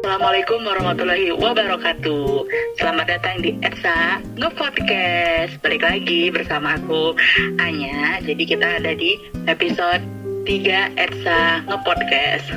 [0.00, 2.48] Assalamualaikum warahmatullahi wabarakatuh.
[2.80, 5.60] Selamat datang di Etsa Nge-Podcast.
[5.60, 7.12] Balik lagi bersama aku
[7.60, 8.16] Anya.
[8.24, 10.00] Jadi kita ada di episode
[10.48, 12.48] 3 Etsa Nge-Podcast.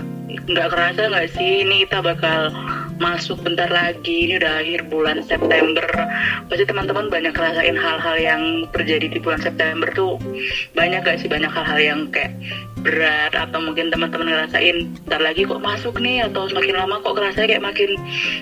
[0.47, 2.47] Nggak kerasa nggak sih ini kita bakal
[3.01, 5.85] masuk bentar lagi Ini udah akhir bulan September.
[6.49, 8.41] Pasti teman-teman banyak ngerasain hal-hal yang
[8.75, 10.19] terjadi di bulan September tuh.
[10.77, 11.29] Banyak gak sih?
[11.29, 12.35] Banyak hal-hal yang kayak
[12.83, 16.27] berat atau mungkin teman-teman ngerasain ntar lagi kok masuk nih?
[16.27, 17.95] Atau semakin lama kok kerasa kayak makin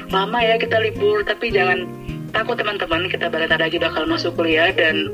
[0.10, 1.24] lama ya kita libur.
[1.24, 1.88] Tapi jangan
[2.36, 3.08] takut teman-teman.
[3.08, 5.14] Kita bentar lagi bakal masuk kuliah dan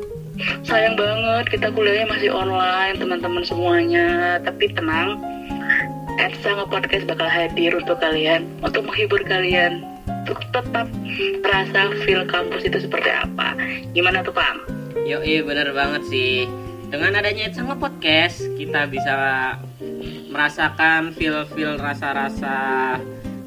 [0.70, 4.38] sayang banget kita kuliahnya masih online teman-teman semuanya.
[4.42, 5.37] Tapi tenang
[6.18, 9.86] Edsa nge-podcast bakal hadir untuk kalian untuk menghibur kalian
[10.26, 10.90] untuk tetap
[11.46, 13.54] merasa feel kampus itu seperti apa
[13.94, 14.66] gimana tuh Pam?
[15.08, 16.50] Yo, iya bener banget sih.
[16.92, 19.14] Dengan adanya sama podcast, kita bisa
[20.28, 22.98] merasakan feel-feel rasa-rasa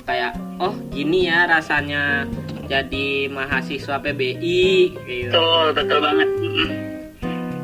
[0.08, 2.24] kayak oh gini ya rasanya
[2.70, 5.32] jadi mahasiswa PBI gitu.
[5.32, 6.28] Betul, betul banget.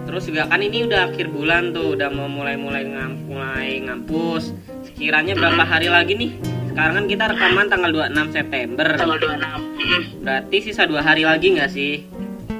[0.06, 4.54] Terus juga kan ini udah akhir bulan tuh, udah mau mulai-mulai ngam, mulai ngampus.
[4.86, 6.30] Sekiranya berapa hari lagi nih?
[6.70, 8.86] Sekarang kan kita rekaman tanggal 26 September.
[8.94, 9.42] Tanggal 26.
[9.76, 10.02] Mm-mm.
[10.22, 12.06] Berarti sisa dua hari lagi nggak sih?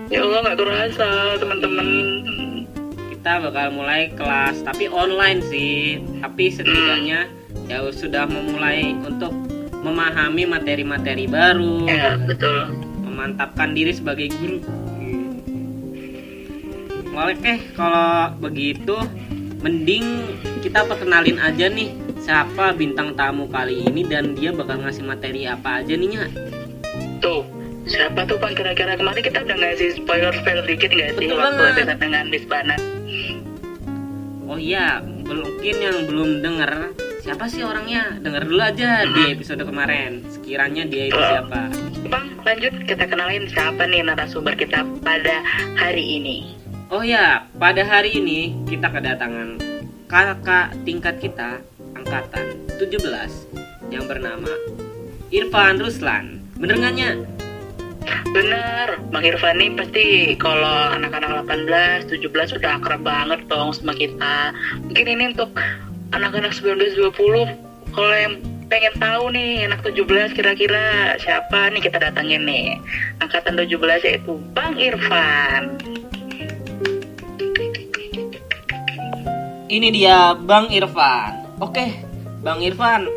[0.07, 1.89] Ya Allah nggak terasa teman-teman.
[3.11, 7.27] kita bakal mulai kelas tapi online sih tapi setidaknya
[7.67, 9.35] ya sudah memulai untuk
[9.83, 12.71] memahami materi-materi baru Ya betul.
[13.03, 14.63] memantapkan diri sebagai guru
[17.17, 18.97] oke kalau begitu
[19.65, 25.49] mending kita perkenalin aja nih siapa bintang tamu kali ini dan dia bakal ngasih materi
[25.49, 26.25] apa aja nih Nya?
[27.23, 27.43] Tuh
[27.87, 31.63] siapa tuh kan kira-kira kemarin kita udah ngasih spoiler spoiler dikit nggak sih Betul waktu
[31.63, 31.75] banget.
[31.79, 32.45] episode dengan Miss
[34.47, 36.71] oh iya mungkin yang belum denger
[37.23, 41.71] siapa sih orangnya denger dulu aja di episode kemarin sekiranya dia itu siapa
[42.07, 45.43] Bang lanjut kita kenalin siapa nih narasumber kita pada
[45.75, 46.55] hari ini.
[46.87, 49.59] Oh ya, pada hari ini kita kedatangan
[50.07, 51.59] kakak tingkat kita
[51.99, 53.03] angkatan 17
[53.91, 54.55] yang bernama
[55.35, 56.39] Irfan Ruslan.
[56.55, 57.11] Bener nggak, Nya?
[58.31, 60.07] Bener, Bang Irfan nih pasti
[60.39, 64.55] kalau anak-anak 18, 17 sudah akrab banget dong sama kita.
[64.87, 65.51] Mungkin ini untuk
[66.15, 68.39] anak-anak 19, 20, kalau yang
[68.71, 72.79] pengen tahu nih anak 17 kira-kira siapa nih kita datangin nih.
[73.19, 75.96] Angkatan 17 yaitu Bang Irfan.
[79.67, 81.59] Ini dia Bang Irfan.
[81.59, 81.99] Oke,
[82.41, 83.11] Bang Irfan.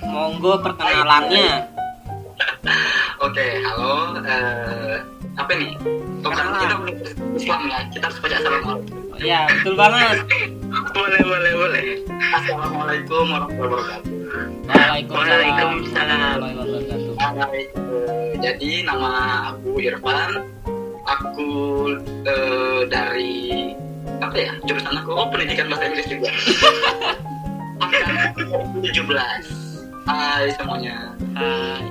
[0.00, 1.68] Monggo perkenalannya.
[3.20, 4.16] Oke, halo.
[4.24, 4.96] eh
[5.34, 5.74] apa nih?
[6.24, 6.80] Oh, kan Kenalan.
[6.88, 7.78] kita Islam ya.
[7.92, 9.18] Kita harus baca assalamualaikum.
[9.20, 10.16] Ya, betul banget.
[10.94, 11.84] Boleh, boleh, boleh.
[12.32, 14.12] Assalamualaikum warahmatullahi wabarakatuh.
[14.64, 16.36] Waalaikumsalam Waalaikumsalam.
[16.40, 17.14] warahmatullahi wabarakatuh.
[17.44, 19.10] Hai, eh, jadi nama
[19.52, 20.30] aku Irfan.
[21.04, 21.48] Aku
[22.24, 23.74] eh, dari
[24.24, 24.52] apa ya?
[24.64, 26.30] Jurusan aku oh pendidikan bahasa Inggris juga.
[27.80, 28.14] Angkatan
[28.80, 30.04] 17.
[30.04, 30.96] Hai semuanya.
[31.32, 31.82] Hai.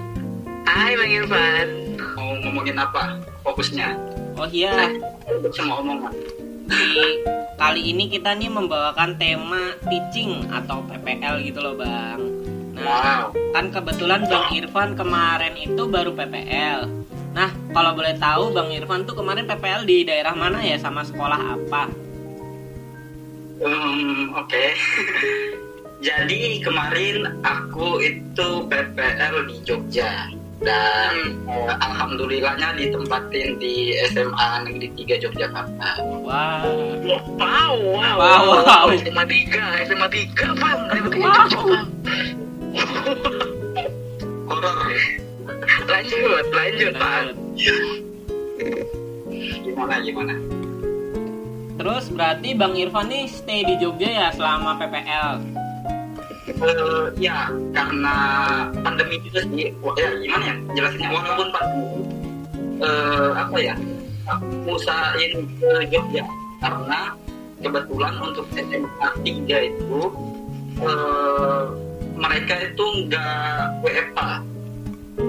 [0.63, 1.67] Hai Bang Irfan.
[2.15, 3.17] Mau ngomongin apa?
[3.41, 3.93] Fokusnya.
[4.33, 4.89] Oh iya,
[5.29, 6.13] Untuk semua omongan.
[6.63, 7.19] di
[7.53, 12.17] kali ini kita nih membawakan tema teaching atau PPL gitu loh bang.
[12.73, 13.35] Nah, Wow.
[13.53, 16.89] kan kebetulan Bang Irfan kemarin itu baru PPL.
[17.33, 21.37] Nah, kalau boleh tahu Bang Irfan tuh kemarin PPL di daerah mana ya sama sekolah
[21.53, 21.91] apa?
[23.59, 24.65] Hmm, Oke.
[26.03, 30.27] Jadi kemarin aku itu PPL di Jogja
[30.59, 31.15] dan
[31.47, 35.89] eh, alhamdulillahnya ditempatin di SMA Negeri 3 Yogyakarta.
[36.27, 36.63] Wah,
[37.39, 38.85] Wow, wow, Wow, wow.
[38.93, 40.79] SMA 3, SMA 3, Bang.
[40.91, 41.31] SMA 3 Wow.
[41.31, 41.87] Jogja, Bang.
[44.43, 44.75] Horor.
[45.87, 47.25] Lanjut, lanjut, Bang.
[49.63, 50.35] Gimana gimana?
[51.79, 55.31] Terus berarti Bang Irfan nih stay di Jogja ya selama PPL?
[56.43, 58.15] Eh, ya karena
[58.83, 59.71] pandemi juga sih.
[59.95, 62.03] Ya gimana ya jelasinnya walaupun pandemi
[62.83, 63.75] eh, apa ya
[64.27, 66.23] aku usahain ke Jogja
[66.59, 67.15] karena
[67.63, 69.99] kebetulan untuk SMA 3 itu
[70.83, 71.63] eh,
[72.15, 74.29] mereka itu nggak WFA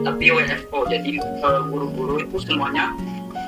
[0.04, 2.94] tapi WFO jadi eh, guru-guru itu semuanya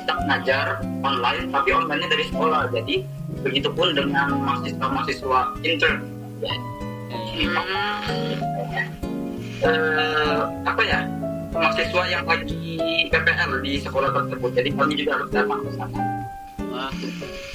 [0.06, 2.70] tetap ngajar online tapi online-nya dari sekolah.
[2.70, 3.02] Jadi
[3.42, 5.98] begitupun dengan mahasiswa-mahasiswa intern.
[6.38, 6.54] Ya,
[9.66, 11.02] eh, apa ya?
[11.50, 12.78] Mahasiswa yang lagi
[13.10, 14.50] PPL di sekolah tersebut.
[14.54, 15.98] Jadi kami juga harus datang ke sana.
[16.70, 16.92] Wah,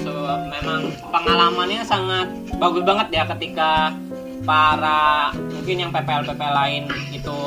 [0.03, 0.11] so,
[0.51, 2.27] memang pengalamannya sangat
[2.59, 3.95] bagus banget ya ketika
[4.43, 6.83] para mungkin yang PPL PPL lain
[7.15, 7.39] itu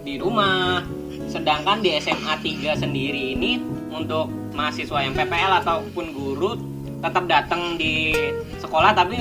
[0.00, 0.80] di rumah.
[1.28, 3.60] Sedangkan di SMA 3 sendiri ini
[3.90, 6.56] untuk mahasiswa yang PPL ataupun guru
[7.04, 8.16] tetap datang di
[8.56, 9.20] sekolah tapi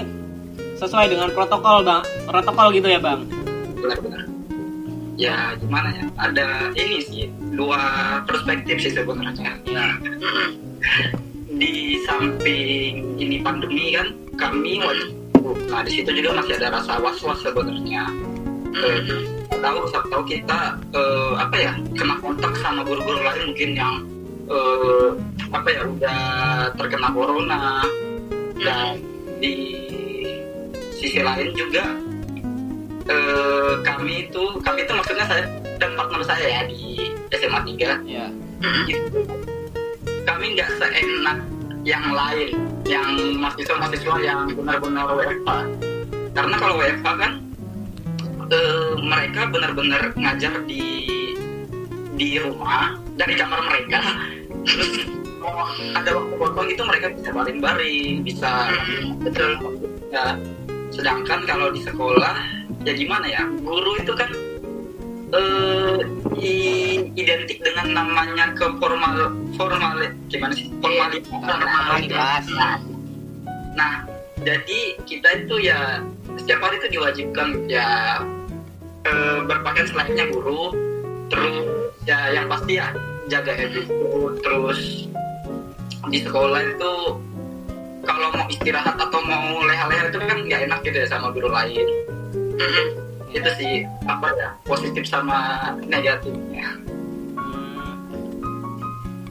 [0.80, 2.04] sesuai dengan protokol bang.
[2.24, 3.28] Protokol gitu ya bang?
[3.76, 4.26] Benar-benar
[5.16, 6.06] ya gimana ya?
[6.20, 7.24] Ada ini sih
[7.56, 7.80] dua
[8.28, 9.52] perspektif sih sebenarnya.
[9.68, 9.86] Ya
[11.60, 15.16] di samping ini pandemi kan kami wajib
[15.72, 18.12] nah di situ juga masih ada rasa was was sebenarnya.
[18.76, 19.00] Eh,
[19.56, 23.94] tahu siapa tahu kita eh, apa ya kena kontak sama guru-guru lain mungkin yang
[24.50, 25.10] eh,
[25.54, 26.22] apa ya udah
[26.78, 27.64] terkena corona.
[28.56, 29.04] Dan
[29.44, 29.54] di
[30.96, 31.86] sisi lain juga
[33.10, 35.46] eh, kami itu kami itu maksudnya saya
[35.78, 38.26] dan partner saya ya di SMA 3 ya
[38.90, 39.22] gitu.
[40.26, 41.38] kami nggak seenak
[41.86, 42.58] yang lain
[42.90, 45.50] yang mahasiswa-mahasiswa yang benar-benar WFH
[46.34, 47.32] karena kalau WFH kan
[48.50, 51.06] eh, mereka benar-benar ngajar di
[52.16, 54.00] di rumah dari kamar mereka.
[54.66, 54.92] Terus
[55.40, 55.62] mau
[55.94, 58.52] ada waktu kosong itu mereka bisa baring-baring bisa
[59.22, 59.80] betul.
[60.12, 60.36] Ya
[60.92, 62.36] sedangkan kalau di sekolah
[62.88, 64.30] ya gimana ya guru itu kan
[65.34, 66.00] eh,
[66.40, 69.96] i- identik dengan namanya ke formal formal
[70.30, 70.72] gimana sih?
[70.80, 71.28] Formalitas.
[71.30, 72.46] Formalitas.
[73.76, 74.08] Nah,
[74.48, 76.00] jadi kita itu ya
[76.40, 78.22] setiap hari itu diwajibkan ya
[79.04, 80.72] eh, berpakaian selayaknya guru.
[81.28, 82.94] Terus ya yang pasti ya
[83.26, 83.90] jaga attitude
[84.46, 85.10] terus
[86.14, 86.94] di sekolah itu
[88.06, 91.88] kalau mau istirahat atau mau leha-leha itu kan nggak enak gitu ya sama guru lain.
[93.34, 96.78] Itu sih apa ya positif sama negatifnya.
[97.36, 97.98] Hmm,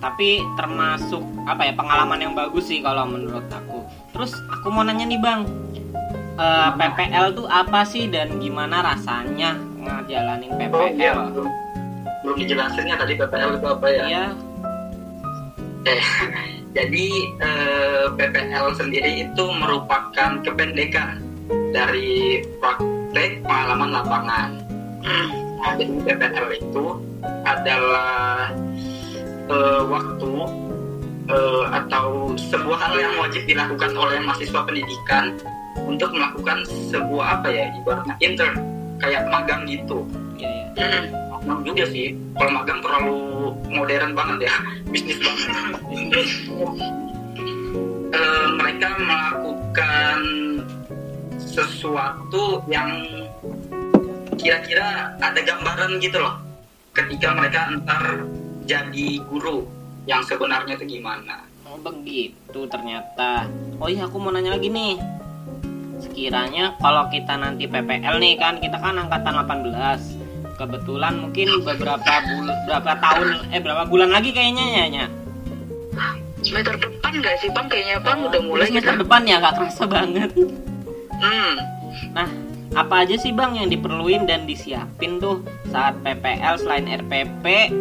[0.03, 3.87] tapi termasuk apa ya pengalaman yang bagus sih kalau menurut aku.
[4.13, 5.47] Terus aku mau nanya nih bang,
[6.37, 11.64] eh, PPL tuh apa sih dan gimana rasanya ngejalanin oh iya PPL?
[12.25, 14.27] Belum dijelasinnya tadi PPL itu apa ya Iya,
[15.85, 16.01] Eh,
[16.77, 17.07] jadi
[17.45, 21.21] eh, PPL sendiri itu merupakan kependekan
[21.77, 24.51] dari praktek pengalaman lapangan.
[25.05, 25.29] Nah,
[25.77, 26.85] jadi PPL itu
[27.45, 28.49] adalah
[29.53, 30.33] eh, waktu
[31.29, 35.37] eh, atau sebuah hal yang wajib dilakukan oleh mahasiswa pendidikan
[35.85, 38.57] untuk melakukan sebuah apa ya ibaratnya intern
[39.05, 40.09] kayak magang gitu.
[40.41, 41.24] iya, iya.
[41.45, 42.17] Magang juga sih.
[42.35, 43.19] Kalau magang terlalu
[43.69, 44.55] modern banget ya,
[44.93, 45.53] bisnis banget.
[48.15, 50.19] Eh, mereka melakukan
[51.39, 52.89] sesuatu yang
[54.35, 56.37] kira-kira ada gambaran gitu loh
[56.95, 58.27] ketika mereka ntar
[58.67, 59.67] jadi guru
[60.05, 63.51] yang sebenarnya itu gimana Oh begitu ternyata.
[63.83, 64.95] Oh iya aku mau nanya lagi nih.
[65.99, 70.14] Sekiranya kalau kita nanti PPL nih kan kita kan angkatan 18.
[70.55, 75.07] Kebetulan mungkin beberapa bul berapa tahun eh berapa bulan lagi kayaknya ya Nya?
[76.45, 79.85] semester depan nggak sih bang kayaknya bang udah mulai semester kita depan ya nggak kerasa
[79.89, 80.31] banget.
[81.19, 81.55] hmm
[82.15, 82.31] Nah,
[82.75, 87.75] apa aja sih Bang yang diperluin dan disiapin tuh saat PPL selain RPP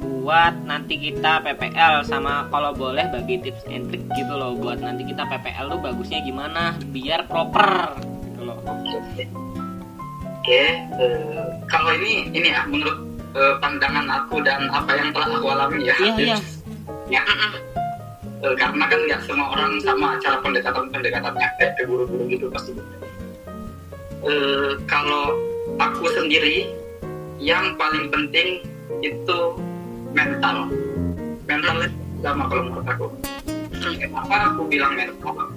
[0.00, 5.04] buat nanti kita PPL sama kalau boleh bagi tips and trick gitu loh buat nanti
[5.08, 7.96] kita PPL tuh bagusnya gimana biar proper
[8.32, 8.58] gitu loh.
[10.42, 10.62] Oke
[10.98, 12.98] eh, kalau ini ini ya menurut
[13.38, 15.94] eh, pandangan aku dan apa yang telah aku alami ya.
[16.02, 16.36] Iya, iya.
[17.06, 17.22] ya.
[18.42, 21.48] Eh, karena kan nggak semua orang sama cara pendekatan pendekatannya.
[21.62, 22.74] Kayak ke guru-guru gitu pasti.
[24.26, 25.38] Eh, kalau
[25.78, 26.74] aku sendiri
[27.38, 28.66] yang paling penting
[28.98, 29.38] itu
[30.10, 30.66] mental.
[31.46, 33.06] Mental itu sama kalau menurut aku.
[33.78, 35.54] Kenapa aku bilang mental?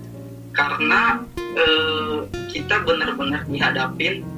[0.53, 1.25] Karena
[1.57, 4.34] eh, kita benar-benar dihadapin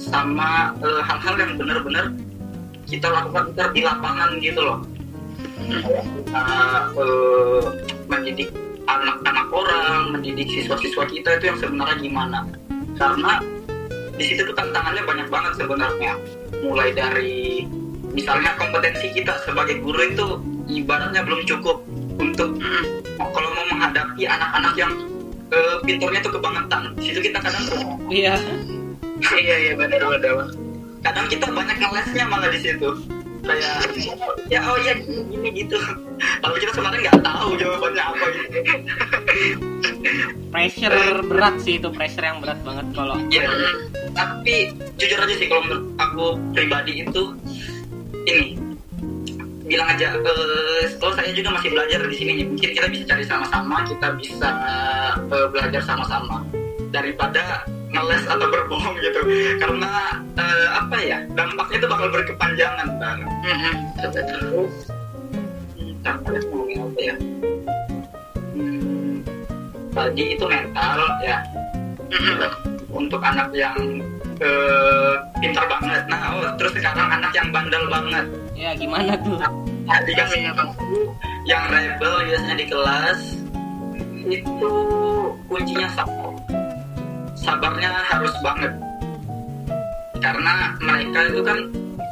[0.00, 2.08] sama eh, hal-hal yang benar-benar
[2.88, 4.80] kita lakukan di lapangan gitu loh
[5.68, 6.46] kita
[6.96, 7.64] eh,
[8.08, 8.50] mendidik
[8.88, 12.38] anak-anak orang, mendidik siswa-siswa kita itu yang sebenarnya gimana?
[12.98, 13.38] Karena
[14.18, 16.12] di situ tuh tantangannya banyak banget sebenarnya.
[16.60, 17.64] Mulai dari
[18.10, 20.26] misalnya kompetensi kita sebagai guru itu
[20.66, 21.86] ibaratnya belum cukup
[22.18, 22.58] untuk
[23.20, 24.92] kalau mau menghadapi anak-anak yang
[25.54, 26.82] eh, pinturnya tuh kebangetan.
[26.98, 27.64] Situ kita kadang
[28.10, 28.34] Iya.
[29.40, 30.50] Iya iya benar benar
[31.00, 32.88] kadang kita banyak ngelesnya malah di situ.
[33.40, 33.88] Kayak
[34.52, 35.80] ya oh iya gini, gitu.
[36.20, 38.58] Tapi kita sebenarnya nggak tahu jawabannya apa gitu
[40.52, 43.48] Pressure berat sih itu pressure yang berat banget kalau ya
[44.12, 47.22] tapi jujur aja sih kalau menurut aku pribadi itu
[48.28, 48.58] ini
[49.70, 53.86] bilang aja eh kalau saya juga masih belajar di sini mungkin kita bisa cari sama-sama
[53.86, 54.48] kita bisa
[55.30, 56.42] eh, belajar sama-sama
[56.90, 59.20] daripada ngeles atau berbohong gitu
[59.58, 59.90] karena
[60.34, 64.64] eh, apa ya dampaknya itu bakal berkepanjangan bang Mm-mm, betul betul.
[65.74, 67.14] Hmm, apa ya ngomongin apa ya
[68.50, 69.22] Hmm,
[69.90, 71.38] tadi itu mental ya
[72.10, 72.54] Bang.
[72.90, 73.76] untuk anak yang
[74.38, 79.40] eh, pintar banget nah oh, terus sekarang anak yang bandel banget Ya gimana tuh?
[79.40, 79.48] Nah,
[80.04, 80.68] Iya, Bang.
[80.68, 83.20] aku yang rebel biasanya di kelas
[84.20, 84.68] itu
[85.48, 86.28] kuncinya sabar.
[87.40, 88.72] Sabarnya harus banget.
[90.20, 91.58] Karena mereka itu kan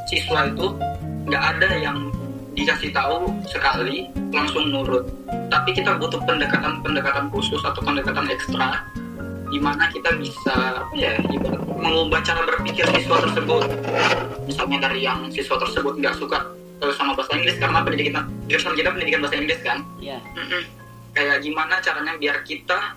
[0.09, 0.67] siswa itu
[1.29, 1.97] nggak ada yang
[2.57, 5.05] dikasih tahu sekali langsung nurut.
[5.53, 8.81] Tapi kita butuh pendekatan-pendekatan khusus atau pendekatan ekstra
[9.49, 11.17] di mana kita bisa ya
[11.73, 13.65] mengubah cara berpikir siswa tersebut
[14.45, 16.37] misalnya dari yang siswa tersebut nggak suka
[16.85, 19.81] eh, sama bahasa Inggris karena pendidikan jurusan kita pendidikan bahasa Inggris kan.
[20.37, 20.63] Mm-mm,
[21.17, 22.93] kayak gimana caranya biar kita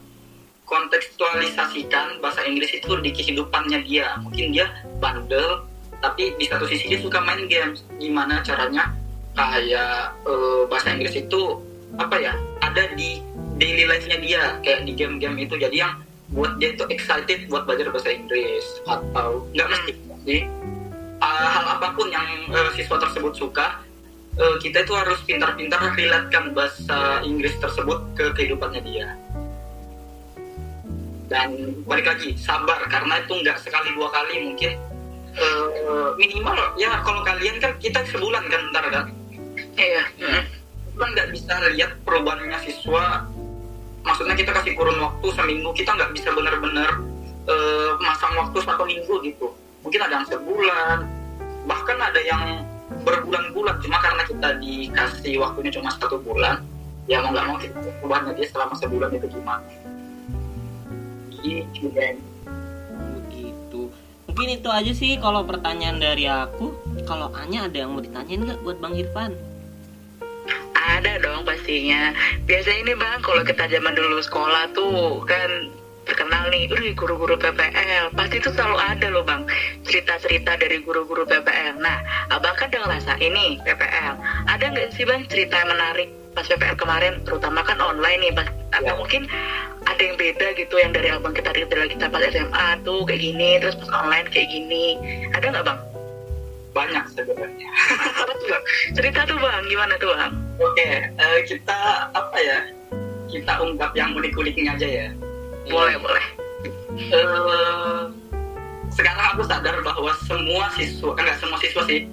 [0.66, 4.16] kontekstualisasikan bahasa Inggris itu di kehidupannya dia.
[4.22, 5.66] Mungkin dia bandel
[6.02, 7.86] tapi di satu sisi dia suka main games.
[7.98, 8.90] Gimana caranya?
[9.32, 11.60] Kayak eh, bahasa Inggris itu
[12.00, 12.32] apa ya
[12.64, 13.20] ada di
[13.56, 14.42] daily life-nya dia.
[14.60, 15.54] Kayak di game-game itu.
[15.56, 15.98] Jadi yang
[16.32, 18.64] buat dia itu excited buat belajar bahasa Inggris.
[18.88, 19.92] Atau nggak mesti.
[20.22, 20.46] Sih
[21.22, 23.78] uh, hal apa pun yang uh, siswa tersebut suka
[24.36, 29.14] uh, kita itu harus pintar-pintar relatekan bahasa Inggris tersebut ke kehidupannya dia
[31.32, 31.48] dan
[31.88, 34.76] balik lagi sabar karena itu nggak sekali dua kali mungkin
[35.40, 39.06] uh, minimal ya kalau kalian kan kita sebulan kan ntar kan?
[39.72, 40.04] Iya.
[40.92, 43.24] kita nggak bisa lihat perubahannya siswa.
[44.04, 47.00] Maksudnya kita kasih kurun waktu seminggu kita nggak bisa benar-benar
[47.48, 49.48] eh, masang waktu satu minggu gitu.
[49.80, 50.98] Mungkin ada yang sebulan
[51.64, 52.60] bahkan ada yang
[53.08, 53.80] berbulan-bulan.
[53.80, 56.60] Cuma karena kita dikasih waktunya cuma satu bulan
[57.10, 59.64] ya mau nggak mau kita perubahannya dia selama sebulan itu gimana
[61.42, 62.16] gitu Ben.
[63.18, 63.90] Begitu.
[64.30, 66.72] Mungkin itu aja sih kalau pertanyaan dari aku.
[67.04, 69.34] Kalau Anya ada yang mau ditanyain nggak buat Bang Irfan?
[70.72, 72.10] Ada dong pastinya.
[72.46, 75.70] Biasanya ini bang, kalau kita zaman dulu sekolah tuh kan
[76.02, 78.10] terkenal nih, udah guru-guru PPL.
[78.18, 79.46] Pasti itu selalu ada loh bang,
[79.86, 81.78] cerita-cerita dari guru-guru PPL.
[81.78, 82.02] Nah,
[82.34, 84.14] abang kan udah ngerasa ini PPL.
[84.50, 88.48] Ada nggak sih bang cerita yang menarik pas PPL kemarin, terutama kan online nih, pas,
[88.72, 88.96] atau Ya.
[88.96, 89.28] mungkin
[89.82, 93.58] ada yang beda gitu yang dari abang kita dari kita pas SMA tuh kayak gini,
[93.58, 94.96] terus pas online kayak gini.
[95.32, 95.80] Ada nggak bang?
[96.72, 97.68] banyak sebenarnya
[98.16, 98.64] Apa tuh bang?
[98.96, 100.32] Cerita tuh bang, gimana tuh bang?
[100.56, 102.58] oke eh, kita apa ya
[103.28, 105.08] kita ungkap yang unik-uniknya aja ya
[105.68, 106.24] Boleh, boleh.
[107.12, 108.02] eh
[108.88, 112.08] sekarang aku sadar bahwa semua siswa enggak semua siswa sih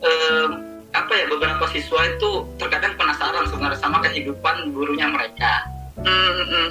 [0.00, 0.46] eh,
[0.94, 6.68] apa ya beberapa siswa itu terkadang penasaran sebenarnya sama kehidupan gurunya mereka Hmm, hmm, hmm.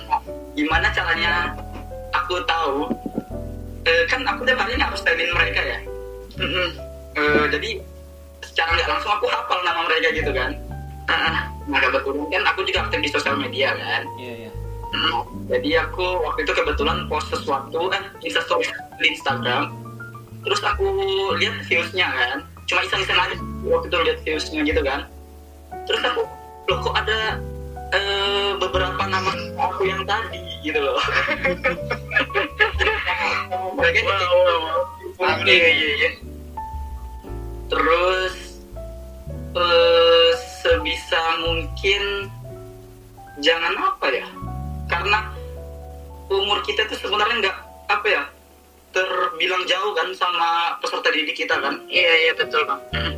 [0.54, 1.56] gimana caranya
[2.12, 2.92] aku tahu
[3.88, 5.80] eh, kan aku tiap hari harus telin mereka ya
[6.34, 6.70] Hmm, hmm.
[7.14, 7.70] Eh, jadi
[8.42, 10.52] secara nggak langsung aku hafal nama mereka gitu kan
[11.08, 11.38] Ah, ah.
[11.68, 14.52] nah kebetulan kan aku juga aktif di sosial media kan Iya, iya.
[14.94, 15.26] Hmm.
[15.50, 18.70] Jadi aku waktu itu kebetulan post sesuatu kan instastory
[19.02, 19.74] di Instagram.
[20.46, 20.86] Terus aku
[21.42, 22.38] lihat viewsnya kan,
[22.70, 23.36] cuma iseng-iseng aja
[23.68, 25.08] waktu itu lihat viewsnya gitu kan.
[25.90, 26.22] Terus aku
[26.72, 27.40] loh kok ada
[27.92, 31.00] eh, beberapa nama aku yang tadi gitu loh.
[33.78, 34.80] Mereka Wow, wow, wow.
[35.40, 35.48] Oke.
[35.48, 36.12] Iya, iya, iya.
[37.68, 38.36] Terus
[39.54, 40.32] eh,
[40.64, 42.32] sebisa mungkin
[43.44, 44.28] jangan apa ya?
[44.88, 45.20] Karena
[46.32, 47.58] umur kita itu sebenarnya nggak
[47.92, 48.24] apa ya
[48.94, 51.82] terbilang jauh kan sama peserta didik kita kan.
[51.90, 52.82] Iya, iya betul bang.
[52.94, 53.14] Hmm.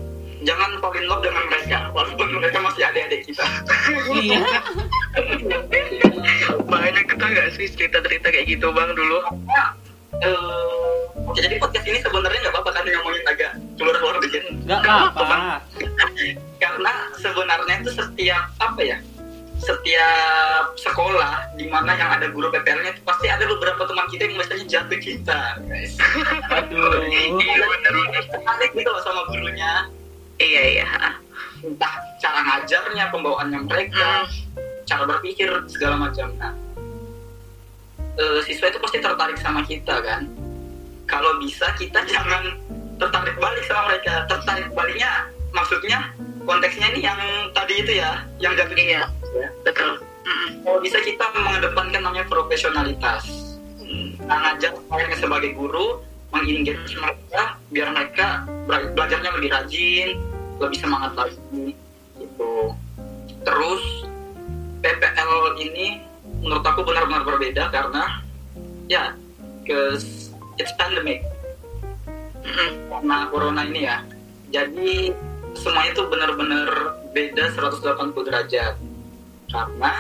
[0.46, 3.46] Jangan fall in love dengan mereka walaupun mereka masih adik-adik kita.
[4.16, 4.42] Iya.
[6.72, 9.20] Banyak kita nggak sih cerita-cerita kayak gitu bang dulu?
[10.24, 14.44] Eh, oke, jadi podcast ini sebenarnya nggak apa-apa kan ngomongin agak keluar keluar dikit.
[14.64, 15.60] Nggak apa-apa.
[16.56, 18.98] karena sebenarnya itu setiap apa ya
[19.60, 24.36] setiap sekolah di mana yang ada guru PPL-nya itu pasti ada beberapa teman kita yang
[24.36, 25.96] misalnya jatuh kita guys
[26.52, 27.02] Aduh.
[27.08, 27.66] Iya
[28.76, 29.88] gitu loh sama gurunya
[30.36, 30.88] Iya, iya.
[31.00, 31.16] ah.
[31.64, 34.62] entah cara ngajarnya pembawaannya mereka Hmm.
[34.86, 36.54] cara berpikir segala macam nah
[38.16, 40.28] eh, siswa itu pasti tertarik sama kita kan
[41.08, 42.54] kalau bisa kita jangan
[43.00, 46.12] tertarik balik sama mereka tertarik baliknya maksudnya
[46.46, 47.18] konteksnya ini yang
[47.56, 49.04] tadi itu ya yang jatuh Iya.
[49.40, 49.50] Ya.
[49.64, 49.92] Betul.
[50.26, 50.50] Hmm.
[50.66, 53.30] kalau bisa kita mengedepankan namanya profesionalitas
[54.26, 56.02] nah, ngajar kalian sebagai guru
[56.34, 60.10] mengengage mereka biar mereka bela- belajarnya lebih rajin
[60.58, 61.78] lebih semangat lagi
[62.18, 62.54] gitu
[63.46, 63.84] terus
[64.82, 66.02] PPL ini
[66.42, 68.26] menurut aku benar-benar berbeda karena
[68.90, 69.14] ya
[69.62, 71.22] because it's pandemic
[72.90, 73.98] karena corona ini ya.
[74.54, 75.12] Jadi
[75.58, 76.70] semuanya itu benar-benar
[77.12, 78.76] beda 180 derajat.
[79.56, 79.94] Karena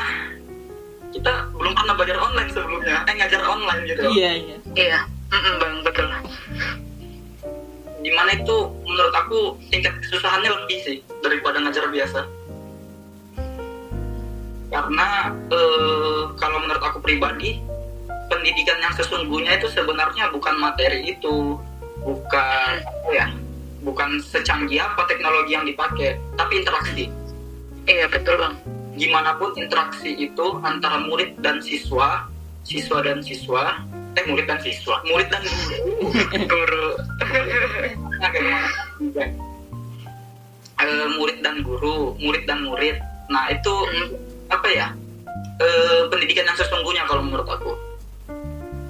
[1.15, 4.03] kita belum pernah belajar online sebelumnya, eh ngajar online gitu.
[4.12, 5.00] iya iya Iya,
[5.31, 6.07] Mm-mm, bang betul.
[8.03, 12.27] Di mana itu menurut aku tingkat kesusahannya lebih sih daripada ngajar biasa.
[14.67, 17.63] Karena eh, kalau menurut aku pribadi,
[18.27, 21.55] pendidikan yang sesungguhnya itu sebenarnya bukan materi itu,
[22.03, 23.31] bukan apa ya,
[23.88, 27.07] bukan secanggih apa teknologi yang dipakai, tapi interaksi.
[27.88, 28.75] Iya betul bang.
[28.96, 32.24] Gimana pun interaksi itu antara murid dan siswa,
[32.64, 33.84] siswa dan siswa,
[34.16, 35.44] eh murid dan siswa, murid dan
[36.52, 36.88] guru.
[38.36, 38.58] Guru.
[39.04, 39.24] Juga.
[40.75, 43.00] Eh, murid dan guru, murid dan murid.
[43.28, 43.74] Nah itu
[44.48, 44.88] apa ya?
[45.60, 47.72] Eh, pendidikan yang sesungguhnya kalau menurut aku.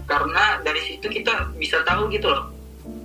[0.06, 2.54] Karena dari situ kita bisa tahu gitu loh.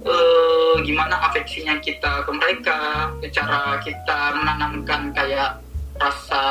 [0.01, 5.61] eh, gimana afeksinya kita ke mereka, cara kita menanamkan kayak
[6.01, 6.43] rasa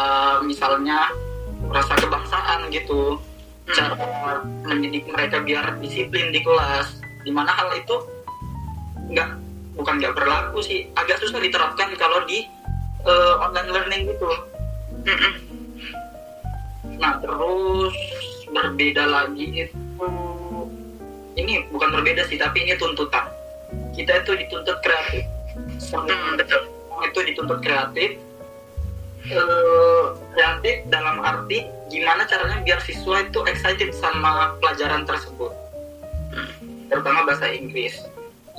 [0.45, 1.09] misalnya
[1.73, 3.17] rasa kebangsaan gitu,
[3.73, 3.97] cara
[4.63, 7.01] mendidik mereka biar disiplin di kelas.
[7.25, 7.95] Di mana hal itu
[9.09, 9.29] nggak
[9.75, 12.45] bukan nggak berlaku sih, agak susah diterapkan kalau di
[13.03, 14.29] eh, online learning gitu.
[15.09, 15.33] Mm-mm.
[16.99, 17.95] Nah terus
[18.49, 20.09] berbeda lagi itu
[21.37, 23.29] ini bukan berbeda sih tapi ini tuntutan
[23.95, 25.23] kita itu dituntut kreatif
[25.79, 26.35] semua
[26.99, 28.19] Hmm, itu dituntut kreatif
[29.27, 35.51] Eh, kreatif dalam arti gimana caranya biar siswa itu excited sama pelajaran tersebut.
[36.87, 37.99] Terutama bahasa Inggris.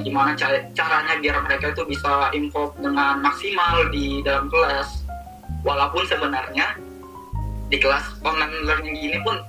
[0.04, 5.00] Gimana ca- caranya biar mereka itu bisa involve dengan maksimal di dalam kelas.
[5.64, 6.76] Walaupun sebenarnya
[7.72, 9.40] di kelas online learning gini pun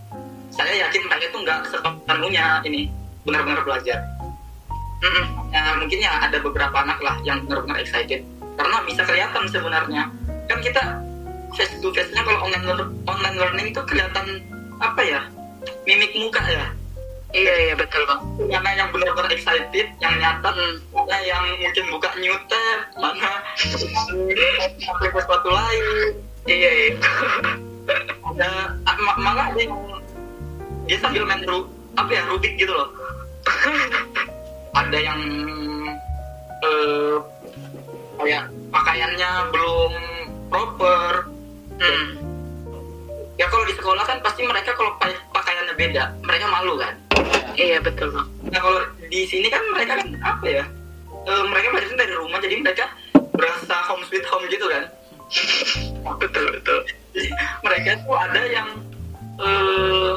[0.49, 2.87] saya yakin mereka itu nggak sepenuhnya ini
[3.27, 3.99] benar-benar belajar.
[5.01, 5.49] Mm-mm.
[5.49, 8.23] ya mungkin ya ada beberapa anak lah yang benar-benar excited.
[8.55, 10.07] Karena bisa kelihatan sebenarnya
[10.51, 10.83] kan kita
[11.53, 12.65] face to face nya kalau online
[13.07, 14.43] online learning itu kelihatan
[14.77, 15.21] apa ya
[15.85, 16.67] mimik muka ya
[17.31, 18.19] Iya iya betul bang.
[18.51, 20.75] mana yang benar-benar excited yang nyata Hmm.
[20.91, 23.31] mana yang mungkin buka new tab mana
[24.91, 25.85] pakai sesuatu lain
[26.43, 26.91] Iya iya.
[28.27, 28.49] ada
[28.83, 29.71] ah, ma- malah yang
[30.83, 32.91] dia sambil main ru apa ya rubik gitu loh
[34.75, 35.21] ada yang
[36.61, 37.15] eh
[38.19, 39.91] kayak pakaiannya belum
[40.51, 41.25] proper
[41.73, 42.13] Hmm.
[43.33, 46.93] ya kalau di sekolah kan pasti mereka kalau pa- pakaiannya beda mereka malu kan
[47.51, 48.27] Iya betul bang.
[48.47, 50.65] nah kalau di sini kan mereka kan apa ya
[51.23, 52.85] eh, mereka belajar dari rumah jadi mereka
[53.33, 54.85] berasa home sweet home gitu kan
[56.21, 56.79] Betul betul.
[57.65, 58.67] mereka tuh ada yang
[59.35, 60.13] eh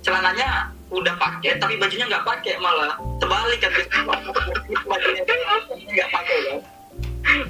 [0.00, 3.70] celananya udah pakai tapi bajunya nggak pakai malah terbalik kan
[4.90, 5.22] bajunya
[5.86, 6.58] nggak pakai kan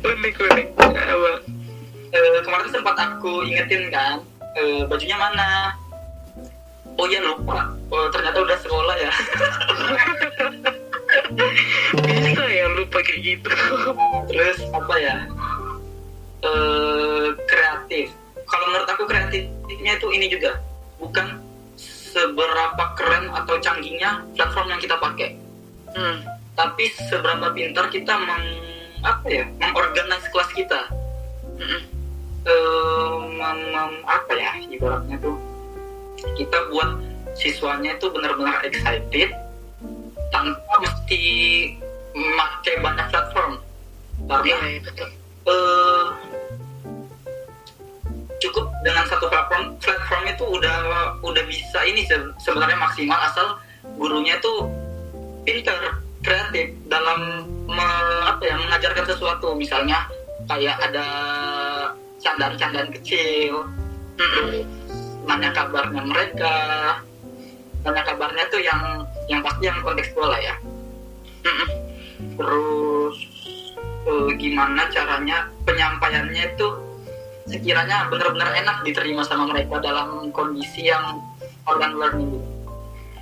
[0.04, 0.66] Unik unik.
[0.86, 1.02] Ya,
[2.14, 4.22] Eh, kemarin sempat aku ingetin kan
[4.54, 5.74] eh, bajunya mana?
[6.94, 7.74] Oh ya lupa.
[7.90, 9.10] Oh, ternyata udah sekolah ya.
[12.06, 13.50] Bisa ya lupa kayak gitu.
[14.30, 15.16] terus apa ya?
[16.46, 18.14] Eh kreatif.
[18.46, 20.62] Kalau menurut aku kreatifnya itu ini juga.
[21.02, 21.42] Bukan
[22.14, 25.34] seberapa keren atau canggihnya platform yang kita pakai.
[25.94, 26.26] Hmm.
[26.54, 28.46] tapi seberapa pintar kita meng
[29.02, 29.46] apa ya?
[29.58, 30.86] Mengorganize kelas kita.
[31.58, 31.93] Mm-mm.
[32.44, 35.36] Mem- apa ya ibaratnya tuh?
[36.36, 37.00] Kita buat
[37.34, 39.32] siswanya itu benar-benar excited
[40.30, 41.22] tanpa mesti
[42.14, 43.52] memakai banyak platform.
[44.24, 45.08] Karena iya betul.
[45.44, 46.06] eh,
[48.40, 50.76] cukup dengan satu platform platform itu udah
[51.20, 53.60] udah bisa ini se- sebenarnya maksimal asal
[54.00, 54.52] gurunya itu
[55.44, 55.76] pinter
[56.24, 59.52] kreatif dalam me- apa ya mengajarkan sesuatu.
[59.52, 60.08] Misalnya
[60.48, 61.04] kayak ada
[62.34, 63.62] candaan-candaan kecil.
[65.22, 66.56] Nanya kabarnya mereka.
[67.86, 70.54] Nanya kabarnya tuh yang yang pasti yang kontekstual lah ya.
[72.34, 73.16] Terus
[74.10, 76.68] eh, gimana caranya penyampaiannya itu
[77.46, 81.22] sekiranya benar-benar enak diterima sama mereka dalam kondisi yang
[81.70, 82.48] online learning gitu.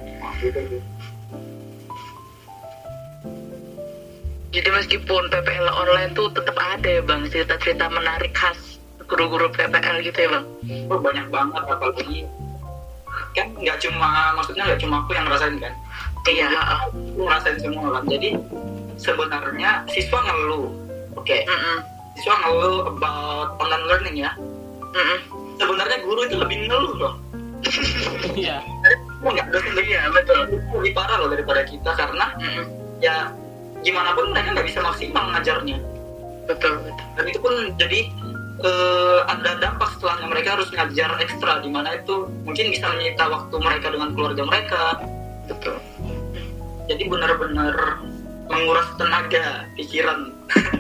[0.01, 0.81] Nah, gitu.
[4.53, 7.25] Jadi meskipun PPL online tuh tetap ada ya bang.
[7.29, 8.72] Cerita-cerita menarik khas
[9.13, 10.45] guru-guru PPL gitu ya bang.
[10.89, 12.25] Oh, banyak banget apalagi
[13.33, 15.73] kan nggak cuma maksudnya nggak cuma aku yang ngerasain kan
[16.23, 16.49] Iya.
[16.53, 18.29] aku ngerasain semua kan jadi
[18.95, 20.69] sebenarnya siswa ngeluh
[21.17, 21.77] oke Mm-mm.
[22.15, 24.31] siswa ngeluh about online learning ya
[24.93, 25.19] Mm-mm.
[25.57, 27.15] sebenarnya guru itu lebih ngeluh loh
[28.37, 28.61] iya
[29.25, 30.39] nggak dosen lebih Iya betul.
[30.77, 32.65] lebih parah loh daripada kita karena Mm-mm.
[33.01, 33.33] ya
[33.81, 35.81] gimana pun mereka nggak bisa maksimal ngajarnya
[36.45, 37.07] Betul betul.
[37.17, 38.13] dan itu pun jadi
[38.63, 43.55] eh, ada dampak setelahnya mereka harus ngajar ekstra di mana itu mungkin bisa menyita waktu
[43.59, 44.83] mereka dengan keluarga mereka
[45.51, 45.77] Betul.
[46.87, 47.75] jadi benar-benar
[48.47, 50.31] menguras tenaga pikiran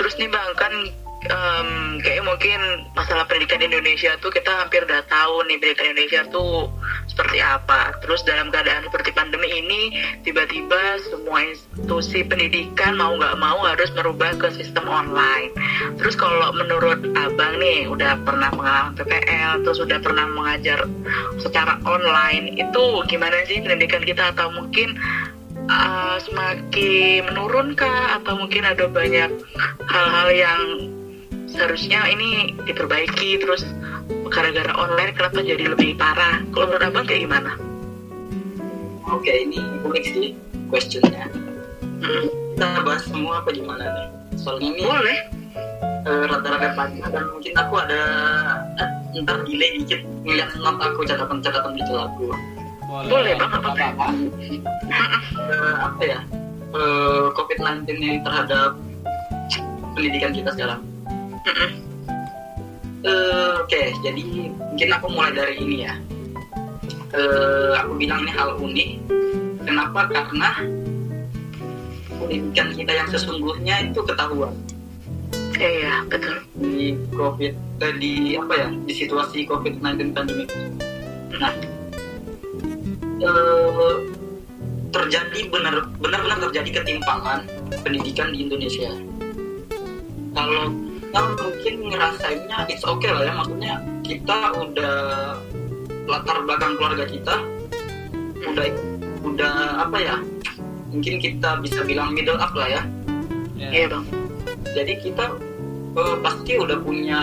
[0.00, 0.72] Terus nih bang kan
[1.28, 2.60] em, kayak mungkin
[2.96, 6.72] masalah pendidikan di Indonesia tuh kita hampir udah tahu nih pendidikan Indonesia tuh
[7.10, 7.92] seperti apa.
[8.00, 9.92] Terus dalam keadaan seperti pandemi ini
[10.24, 15.52] tiba-tiba semua institusi pendidikan mau nggak mau harus merubah ke sistem online.
[16.00, 20.88] Terus kalau menurut abang nih udah pernah pengalaman PPL, terus udah pernah mengajar
[21.42, 24.96] secara online itu gimana sih pendidikan kita atau mungkin
[25.70, 29.30] uh, semakin menurun kah atau mungkin ada banyak
[29.90, 30.62] hal-hal yang
[31.50, 33.66] seharusnya ini diperbaiki terus
[34.30, 36.38] gara-gara online kenapa jadi lebih parah?
[36.54, 37.52] Kalau menurut abang kayak gimana?
[39.10, 40.26] oke ini unik sih
[40.70, 41.26] questionnya.
[41.82, 44.08] Hmm, kita bahas semua apa gimana nih?
[44.38, 45.18] Soalnya ini boleh.
[46.06, 48.02] eh, rada-rada panjang dan mungkin aku ada
[48.78, 52.30] eh, ntar delay dikit ngeliat not aku catatan-catatan di aku.
[52.90, 53.94] Boleh, Bang, apa-apa.
[53.94, 54.06] apa-apa.
[55.50, 56.20] Eh, apa ya?
[56.70, 58.78] Eh, COVID-19 ini terhadap
[59.98, 60.78] pendidikan kita sekarang
[63.00, 65.94] Eh, Oke, jadi mungkin aku mulai dari ini ya.
[67.16, 68.90] Eh, aku bilang ini hal unik.
[69.64, 70.00] Kenapa?
[70.10, 70.50] Karena
[72.20, 74.52] pendidikan kita yang sesungguhnya itu ketahuan
[75.60, 77.52] Iya betul di COVID,
[77.84, 80.48] eh, di apa ya, di situasi COVID-19 pandemi.
[81.36, 81.52] Nah,
[83.20, 83.94] eh,
[84.88, 87.44] terjadi benar benar-benar terjadi ketimpangan
[87.84, 88.88] pendidikan di Indonesia.
[90.32, 90.72] Kalau
[91.10, 93.74] kita mungkin ngerasainnya it's okay lah ya, maksudnya
[94.06, 94.94] kita udah
[96.06, 97.34] latar belakang keluarga kita
[98.46, 98.66] udah
[99.26, 100.16] udah apa ya,
[100.94, 102.82] mungkin kita bisa bilang middle up lah ya.
[103.58, 104.06] Iya bang
[104.70, 105.34] Jadi kita
[105.98, 107.20] eh, pasti udah punya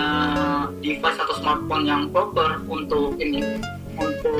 [0.83, 3.41] device atau smartphone yang proper untuk ini
[3.95, 4.35] untuk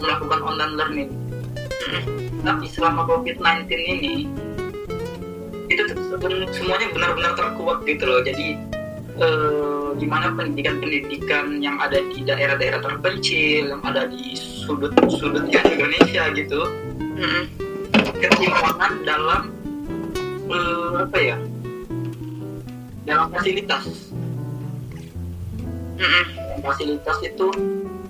[0.00, 1.10] melakukan online learning.
[2.40, 4.24] Tapi selama COVID-19 ini
[5.70, 5.82] itu
[6.50, 8.20] semuanya benar-benar terkuat gitu loh.
[8.26, 8.58] Jadi
[9.22, 16.60] eh, gimana pendidikan-pendidikan yang ada di daerah-daerah terpencil, yang ada di sudut-sudutnya Indonesia gitu,
[16.98, 17.44] Mm-mm.
[18.18, 19.42] ketimpangan dalam
[20.50, 21.36] eh, apa ya?
[23.06, 24.12] Dalam fasilitas.
[26.60, 27.48] Fasilitas itu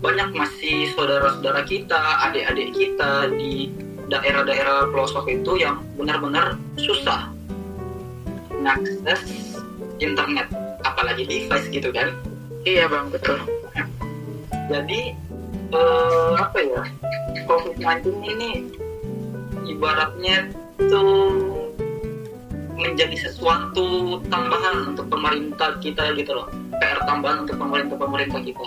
[0.03, 3.70] banyak masih saudara-saudara kita, adik-adik kita di
[4.11, 7.31] daerah-daerah pelosok itu yang benar-benar susah
[8.61, 9.57] mengakses
[10.05, 10.53] internet,
[10.85, 12.12] apalagi device gitu kan.
[12.68, 13.40] Iya bang betul
[14.68, 15.16] Jadi
[15.73, 16.83] eh, apa ya,
[17.49, 18.05] COVID-19
[18.37, 18.51] ini
[19.64, 21.05] ibaratnya itu
[22.77, 26.49] menjadi sesuatu tambahan untuk pemerintah kita gitu loh,
[26.81, 28.66] PR tambahan untuk pemerintah-pemerintah kita.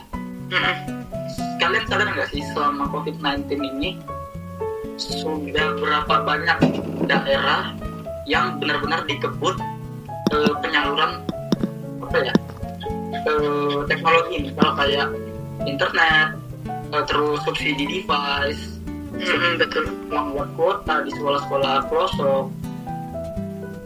[0.53, 0.77] Mm-mm.
[1.57, 3.97] kalian sadar nggak sih selama COVID-19 ini
[5.01, 6.59] sudah berapa banyak
[7.09, 7.73] daerah
[8.29, 9.57] yang benar-benar dikebut
[10.33, 11.11] eh, penyaluran
[12.03, 12.33] apa ya
[13.13, 15.07] eh, teknologi misal kayak
[15.63, 16.27] internet
[16.91, 18.81] eh, terus subsidi device
[19.13, 19.85] Mm-mm, betul.
[20.09, 22.49] uang buat kuota di sekolah-sekolah pelosok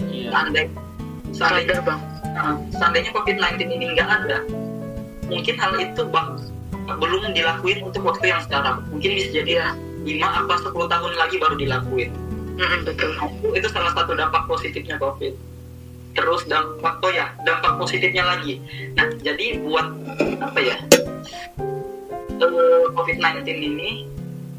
[0.08, 0.34] Iya.
[1.36, 2.00] seandainya bang.
[2.34, 4.42] nah, seandainya COVID-19 ini nggak ada
[5.28, 6.40] mungkin hal itu bang
[6.88, 8.80] belum dilakuin untuk waktu yang sekarang.
[8.88, 9.52] Mungkin bisa jadi
[10.08, 10.24] Iya.
[10.24, 12.10] 5 apa 10 tahun lagi baru dilakuin.
[12.56, 13.12] Mm-mm, betul.
[13.12, 15.36] Itu, itu salah satu dampak positifnya COVID
[16.18, 18.58] terus dampak oh ya dampak positifnya lagi.
[18.98, 19.86] Nah jadi buat
[20.42, 20.76] apa ya
[22.42, 24.10] eh, COVID-19 ini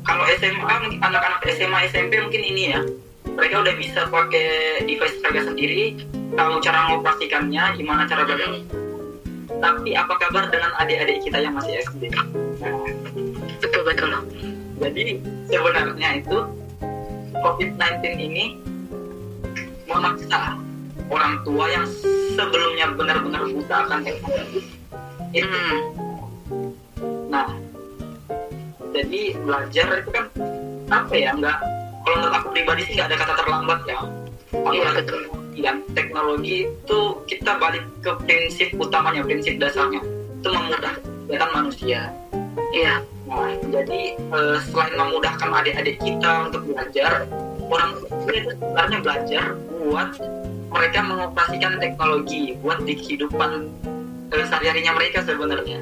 [0.07, 2.81] kalau SMA anak-anak SMA SMP mungkin ini ya
[3.35, 5.99] mereka udah bisa pakai device mereka sendiri
[6.39, 8.63] tahu cara mengoperasikannya gimana cara belajar
[9.59, 12.27] tapi apa kabar dengan adik-adik kita yang masih SD nah,
[13.59, 14.11] betul betul.
[14.79, 15.19] Jadi
[15.51, 16.39] sebenarnya itu
[17.43, 18.45] COVID-19 ini
[19.91, 20.55] memaksa
[21.09, 21.85] orang tua yang
[22.37, 24.61] sebelumnya benar-benar buta akan teknologi
[25.33, 25.45] itu.
[25.45, 25.79] Hmm.
[27.29, 27.49] Nah,
[28.93, 30.25] jadi belajar itu kan
[30.89, 31.31] apa ya?
[31.37, 31.59] Nggak
[32.05, 33.99] kalau menurut aku pribadi sih nggak ada kata terlambat ya.
[34.49, 35.21] Iya, Apalagi betul.
[35.59, 39.99] Dan teknologi itu kita balik ke prinsip utamanya, prinsip dasarnya
[40.39, 42.01] itu memudahkan kegiatan manusia.
[42.71, 47.29] iya Nah, jadi eh, selain memudahkan adik-adik kita untuk belajar,
[47.69, 49.45] orang tua itu sebenarnya belajar
[49.85, 50.09] buat
[50.69, 53.69] mereka mengoperasikan teknologi buat di kehidupan
[54.33, 55.81] eh, sehari-harinya mereka sebenarnya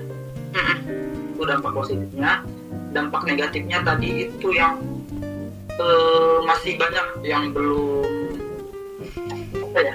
[1.37, 2.41] itu dampak positifnya
[2.97, 4.81] dampak negatifnya tadi itu yang
[5.77, 8.09] eh, masih banyak yang belum
[9.73, 9.95] apa ya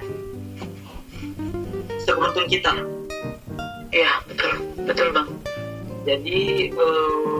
[2.05, 2.73] seberuntung kita
[3.91, 4.55] Iya, betul.
[4.87, 5.27] Betul, Bang.
[6.07, 7.39] jadi eh,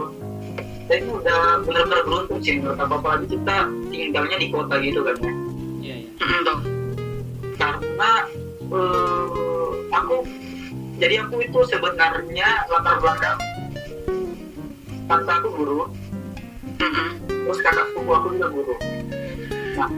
[0.84, 3.56] saya itu udah benar-benar beruntung sih menurut aku apalagi kita
[3.88, 5.32] tinggalnya di kota gitu kan ya
[5.82, 6.38] Iya, iya.
[6.44, 6.71] Bang.
[8.02, 8.26] Karena
[8.66, 10.26] eh, aku
[10.98, 13.38] jadi aku itu sebenarnya latar belakang
[15.06, 15.86] tante aku guru
[17.30, 18.74] terus kakak sepupu aku juga guru.
[19.78, 19.90] Nah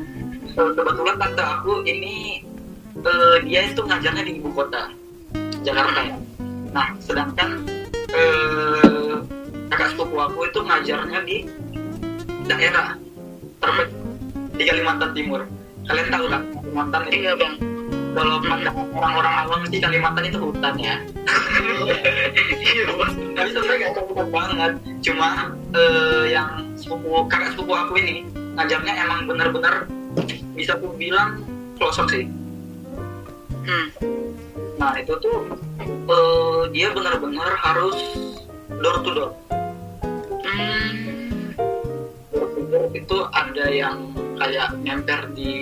[0.52, 2.44] eh, kebetulan tante aku ini
[2.92, 4.92] eh, dia itu ngajarnya di ibu kota
[5.64, 6.00] Jakarta.
[6.04, 6.16] Ya
[6.76, 7.64] nah sedangkan
[8.12, 9.16] eh,
[9.72, 11.36] kakak sepupu aku itu ngajarnya di
[12.52, 13.00] daerah
[13.64, 13.96] terpencil
[14.60, 15.40] di Kalimantan Timur.
[15.88, 17.73] Kalian tahu kan Kalimantan Iya, Bang.
[18.14, 20.96] Kalau pandangan orang-orang awam sih Kalimantan itu hutan ya
[22.64, 23.12] Iya, Bang.
[23.34, 24.72] tapi sebenarnya gak hutan banget
[25.02, 25.28] cuma
[25.74, 28.24] eh, yang sepupu kakak sepupu aku ini
[28.54, 29.86] ngajarnya emang bener-bener
[30.54, 31.42] bisa aku bilang
[31.76, 32.24] pelosok sih
[33.64, 33.88] Hmm.
[34.76, 35.48] nah itu tuh
[35.80, 37.96] eh, dia bener-bener harus
[38.68, 39.30] door to door
[40.44, 40.92] Hmm.
[42.28, 45.52] door to door itu ada yang kayak nyamper di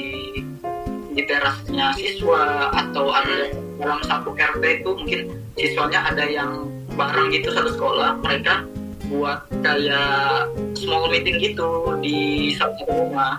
[1.13, 5.21] di terasnya siswa atau ada dalam satu RT itu mungkin
[5.57, 8.65] siswanya ada yang bareng gitu satu sekolah mereka
[9.13, 13.37] buat kayak small meeting gitu di satu rumah.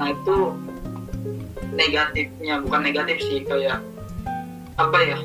[0.00, 0.36] Nah itu
[1.74, 3.82] negatifnya bukan negatif sih kayak
[4.74, 5.18] apa ya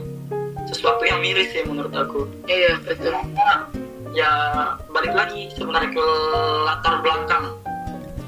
[0.70, 2.30] sesuatu yang miris ya menurut aku.
[2.46, 3.14] Iya, betul.
[3.34, 3.56] karena
[4.14, 4.32] ya
[4.94, 6.08] balik lagi sebenarnya ke
[6.66, 7.46] latar belakang.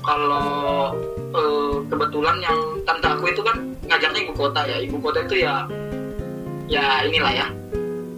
[0.01, 0.97] Kalau
[1.31, 4.77] eh, kebetulan yang tante aku itu kan ngajarnya ibu kota ya.
[4.83, 5.65] Ibu kota itu ya
[6.67, 7.47] ya inilah ya.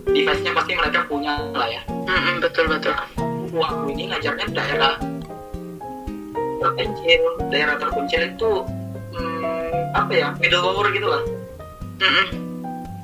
[0.10, 1.82] Device-nya pasti mereka punya lah ya.
[2.38, 2.94] Betul, betul.
[3.50, 4.94] Ibu aku ini ngajarnya daerah
[6.64, 7.22] terpencil
[7.52, 8.52] daerah terpencil itu
[9.12, 11.24] hmm, apa ya middle power gitu lah.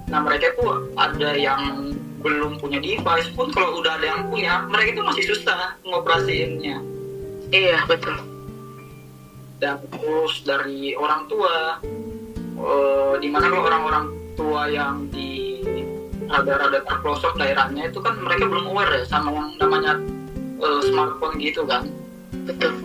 [0.10, 0.66] Nah mereka itu
[0.98, 5.78] ada yang belum punya device pun kalau udah ada yang punya mereka itu masih susah
[5.88, 6.78] ngoperasiinnya.
[7.50, 8.18] Iya, betul.
[9.60, 11.84] Dan terus dari orang tua
[12.60, 14.06] eh, di mana kalau orang-orang
[14.40, 15.60] tua yang di
[16.30, 20.00] rada-rada terpelosok daerahnya itu kan mereka belum aware ya sama yang namanya
[20.64, 21.88] eh, smartphone gitu kan.
[22.48, 22.82] Betul.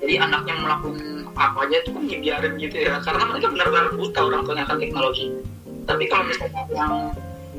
[0.00, 4.42] jadi anaknya melakukan apa aja itu kan dibiarin gitu ya karena mereka benar-benar buta orang
[4.48, 5.26] tuanya akan teknologi.
[5.84, 6.92] Tapi kalau misalnya yang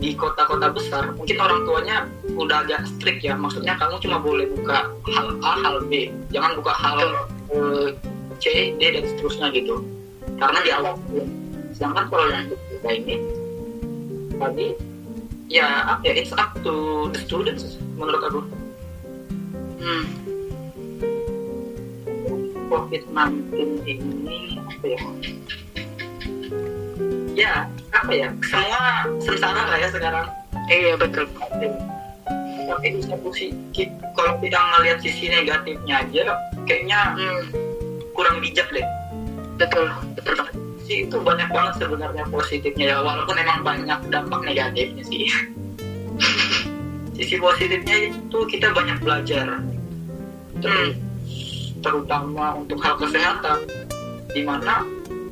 [0.01, 1.97] di kota-kota besar mungkin orang tuanya
[2.33, 6.73] udah agak strict ya maksudnya kamu cuma boleh buka hal A hal B jangan buka
[6.73, 6.97] hal
[7.53, 7.93] eh,
[8.41, 9.85] C D dan seterusnya gitu
[10.41, 10.97] karena di awal
[11.77, 13.15] sedangkan kalau yang kita ini
[14.35, 14.67] tadi
[15.47, 18.41] ya apa ya it's up to the students menurut aku
[19.81, 20.05] Hmm.
[22.69, 25.01] COVID-19 ini apa ya?
[27.33, 27.53] Ya,
[27.89, 28.29] apa ya?
[28.45, 30.29] Semua sengsara lah ya sekarang.
[30.69, 31.25] Iya, betul.
[31.33, 36.37] Tapi di satu sisi, kalau kita ngelihat sisi negatifnya aja,
[36.69, 37.41] kayaknya Hmm.
[38.21, 38.85] Kurang bijak deh.
[39.57, 40.55] Betul, betul banget.
[40.85, 45.25] Sih itu banyak banget sebenarnya positifnya ya, walaupun emang banyak dampak negatifnya sih.
[47.17, 49.57] sisi positifnya itu kita banyak belajar.
[50.61, 50.93] Terus,
[51.81, 53.65] terutama untuk hal kesehatan,
[54.29, 54.85] di mana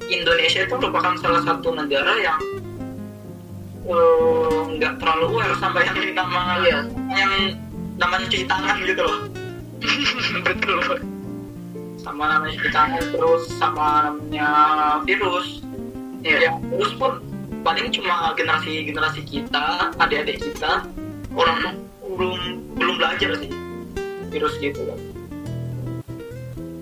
[0.10, 2.42] Indonesia itu merupakan salah satu negara yang
[3.86, 6.80] eh, nggak terlalu aware sampai yang nama Iya.
[7.14, 7.34] yang
[8.02, 9.20] namanya cuci tangan gitu loh
[10.46, 11.19] betul.
[12.10, 14.50] Sama namanya tangan terus sama namanya
[15.06, 15.62] virus.
[16.26, 16.52] Iya.
[16.52, 17.22] yang virus pun
[17.62, 20.90] paling cuma generasi generasi kita adik-adik kita
[21.38, 23.54] orang belum belum belajar sih
[24.34, 25.00] virus gitu kan.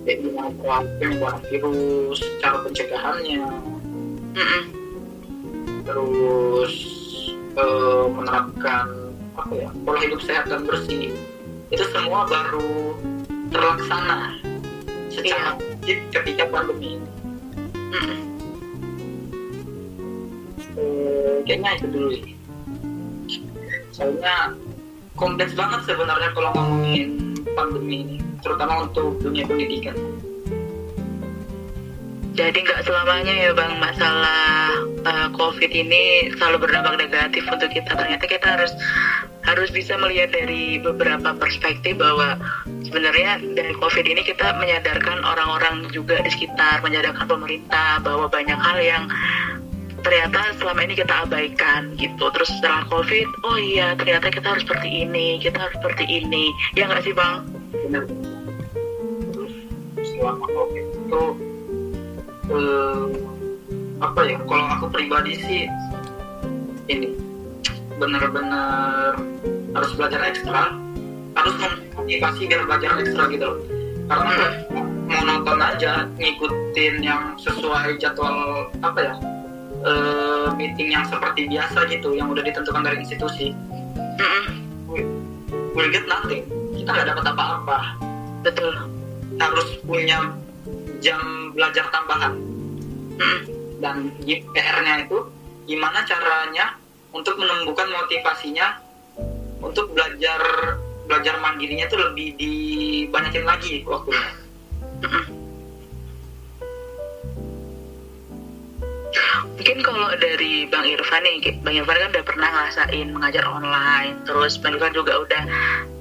[0.07, 3.43] Kayak gimana cara penyebaran virus cara pencegahannya.
[4.37, 4.63] Mm-mm.
[5.87, 6.73] terus
[7.55, 8.87] eh, menerapkan
[9.35, 11.11] apa ya pola hidup sehat dan bersih.
[11.67, 12.95] Itu semua baru
[13.51, 14.39] terlaksana
[15.17, 17.01] secara wajib ketika pandemi.
[17.01, 18.17] Ini.
[20.77, 22.37] Eh, kayaknya itu dulu sih
[23.89, 24.53] soalnya
[25.17, 29.97] kompleks banget sebenarnya kalau ngomongin pandemi ini terutama untuk dunia pendidikan
[32.37, 34.69] Jadi nggak selamanya ya bang masalah
[35.09, 37.97] uh, COVID ini selalu berdampak negatif untuk kita.
[37.97, 38.69] Ternyata kita harus
[39.41, 42.37] harus bisa melihat dari beberapa perspektif bahwa
[42.85, 48.77] sebenarnya dari COVID ini kita menyadarkan orang-orang juga di sekitar, menyadarkan pemerintah bahwa banyak hal
[48.85, 49.09] yang
[50.05, 52.21] ternyata selama ini kita abaikan gitu.
[52.21, 56.53] Terus setelah covid oh iya ternyata kita harus seperti ini kita harus seperti ini.
[56.77, 57.49] Ya nggak sih bang?
[57.73, 58.05] Benar.
[59.33, 59.53] Terus
[60.13, 61.46] selama covid itu
[62.51, 63.05] eh,
[63.99, 64.37] apa ya?
[64.45, 65.63] Kalau aku pribadi sih
[66.87, 67.17] ini
[67.97, 69.17] benar-benar
[69.73, 70.75] harus belajar ekstra.
[71.37, 73.59] Harus memotivasi biar belajar ekstra gitu loh.
[74.07, 74.35] Karena
[75.07, 79.15] mau nonton aja ngikutin yang sesuai jadwal apa ya
[79.83, 83.53] eh, meeting yang seperti biasa gitu yang udah ditentukan dari institusi.
[84.17, 84.45] Mm-mm,
[85.77, 86.43] will get nothing.
[86.73, 87.79] Kita nggak dapat apa-apa.
[88.41, 88.73] Betul.
[89.37, 90.33] Harus punya
[90.99, 92.33] jam belajar tambahan.
[93.17, 93.39] Mm-mm,
[93.81, 95.17] dan PR-nya itu
[95.67, 96.77] gimana caranya
[97.11, 98.77] untuk menumbuhkan motivasinya
[99.59, 100.39] untuk belajar
[101.07, 104.29] belajar mandirinya itu lebih dibanyakin lagi waktunya.
[109.57, 114.57] Mungkin kalau dari Bang Irfan nih, Bang Irfan kan udah pernah ngerasain mengajar online, terus
[114.61, 115.43] Bang Irfan juga udah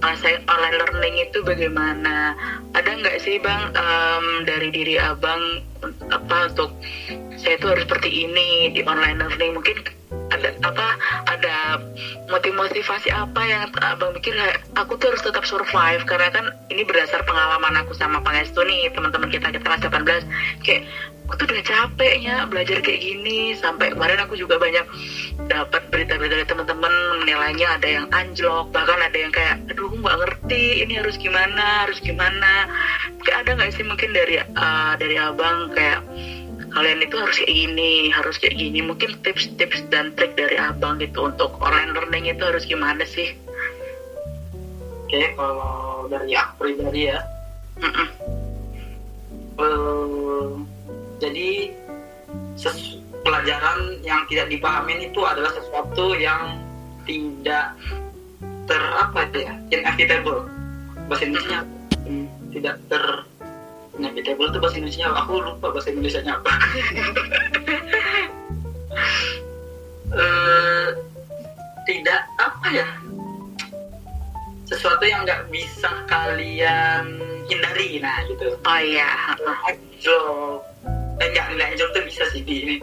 [0.02, 2.36] ngerasain online learning itu bagaimana?
[2.76, 5.64] Ada nggak sih Bang em, dari diri Abang
[6.08, 6.72] apa untuk
[7.36, 9.56] saya itu harus seperti ini di online learning?
[9.56, 9.76] Mungkin
[10.32, 10.88] ada apa?
[11.30, 11.56] Ada
[12.28, 17.78] motivasi apa yang Abang kayak, aku tuh harus tetap survive karena kan ini berdasar pengalaman
[17.80, 20.26] aku sama Pangestu nih teman-teman kita kita kelas 18
[20.66, 20.82] kayak
[21.86, 23.54] capeknya belajar kayak gini.
[23.54, 24.82] Sampai kemarin aku juga banyak
[25.46, 30.82] dapat berita-berita dari teman-teman menilainya ada yang anjlok bahkan ada yang kayak aduh nggak ngerti
[30.82, 32.66] ini harus gimana harus gimana.
[33.22, 36.02] Kayak ada nggak sih mungkin dari uh, dari abang kayak
[36.74, 38.78] kalian itu harus kayak gini harus kayak gini.
[38.82, 43.30] Mungkin tips-tips dan trik dari abang gitu untuk online learning itu harus gimana sih?
[45.06, 47.22] Oke, kalau dari aku pribadi ya,
[47.78, 48.08] Mm-mm.
[49.62, 50.75] eh,
[51.18, 51.72] jadi
[52.56, 56.62] ses- pelajaran yang tidak dipahamin itu adalah sesuatu yang
[57.02, 57.74] tidak
[58.66, 60.46] ter apa ya inevitable.
[61.10, 61.60] Bahasa Indonesia.
[62.06, 63.04] Hmm, tidak ter
[63.98, 65.06] inevitable itu bahasa Indonesia.
[65.26, 66.52] Aku lupa bahasa Indonesia nya apa.
[70.06, 70.88] Eh,
[71.84, 72.88] tidak apa ya
[74.66, 78.02] sesuatu yang nggak bisa kalian hindari.
[78.02, 78.54] Nah gitu.
[78.66, 79.34] Oh iya.
[79.66, 80.62] Anjlok
[81.16, 82.76] nggak nggak anjlok tuh bisa sih di ini.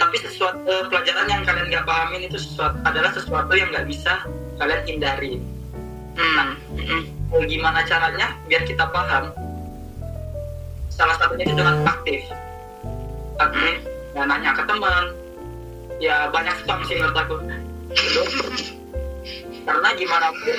[0.00, 4.24] Tapi sesuatu eh, pelajaran yang kalian nggak pahamin itu sesuatu adalah sesuatu yang nggak bisa
[4.56, 5.32] kalian hindari.
[6.14, 7.02] Hmm, mm-mm.
[7.30, 9.30] Eh, gimana caranya biar kita paham?
[10.90, 12.20] Salah satunya itu dengan aktif.
[13.38, 13.76] Aktif
[14.14, 15.04] ya nanya ke teman.
[16.00, 17.36] Ya banyak spam sih menurut aku.
[19.68, 20.58] Karena gimana pun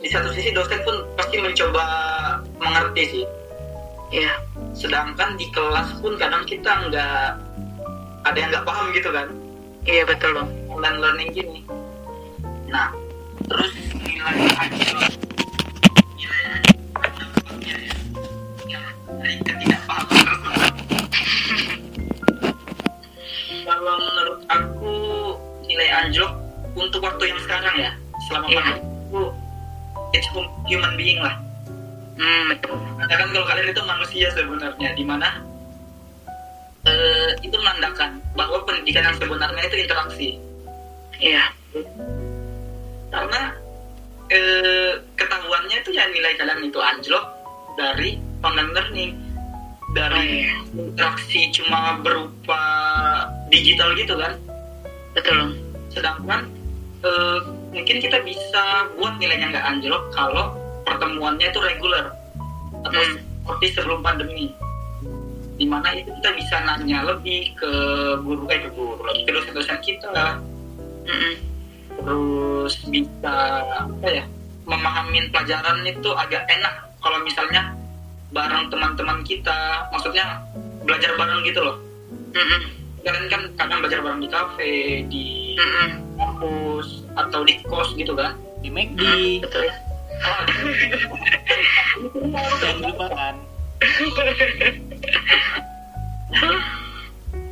[0.00, 1.84] di satu sisi dosen pun pasti mencoba
[2.60, 3.24] mengerti sih
[4.14, 4.34] Iya.
[4.70, 7.26] sedangkan di kelas pun kadang kita nggak
[8.22, 9.26] ada yang nggak paham gitu kan
[9.84, 10.48] Iya betul bang.
[10.70, 11.60] online learning gini
[12.66, 12.90] nah
[13.44, 15.12] terus nilai anjlok
[16.14, 16.62] nilai
[17.60, 17.76] ya
[18.66, 18.82] ya
[19.18, 20.26] dari ketidakpahaman
[23.64, 24.94] kalau menurut aku
[25.64, 26.32] nilai anjlok
[26.74, 27.90] untuk waktu yang sekarang ya
[28.26, 28.62] selama Iya.
[28.62, 29.22] pandemi itu
[30.14, 30.28] it's
[30.66, 31.34] human being lah
[32.14, 32.78] Hmm betul.
[33.02, 35.28] katakan kalau kalian itu manusia sebenarnya di mana
[36.84, 40.28] eh, itu menandakan bahwa pendidikan yang sebenarnya itu interaksi
[41.14, 41.44] Iya.
[43.08, 43.40] karena
[44.28, 47.24] eh, ketahuannya itu ya nilai kalian itu anjlok
[47.74, 49.12] dari online learning
[49.84, 50.58] Oh, dari iya.
[50.74, 52.62] interaksi cuma berupa
[53.46, 54.34] digital gitu kan
[55.14, 55.54] Betul
[55.90, 56.50] sedangkan
[57.02, 57.38] eh,
[57.70, 60.50] mungkin kita bisa buat nilainya nggak anjlok kalau
[60.84, 62.06] pertemuannya itu reguler
[62.84, 63.16] atau Hmm.
[63.44, 64.52] seperti sebelum pandemi
[65.54, 67.72] di mana itu kita bisa nanya lebih ke
[68.26, 70.34] guru eh ke guru lagi ke dosen-dosen kita
[71.06, 71.34] Mm-mm.
[72.02, 73.34] terus bisa
[73.70, 74.24] apa ya
[74.66, 77.70] memahamin pelajaran itu agak enak kalau misalnya
[78.34, 80.42] bareng teman-teman kita maksudnya
[80.82, 81.78] belajar bareng gitu loh
[82.34, 82.60] Mm-mm.
[83.06, 84.74] kalian kan kadang belajar bareng di kafe
[85.06, 85.90] di Mm-mm.
[86.18, 88.98] kampus atau di kos gitu kan di McD
[89.38, 89.70] Betul.
[89.70, 89.74] oh,
[92.60, 93.34] jangan dilupakan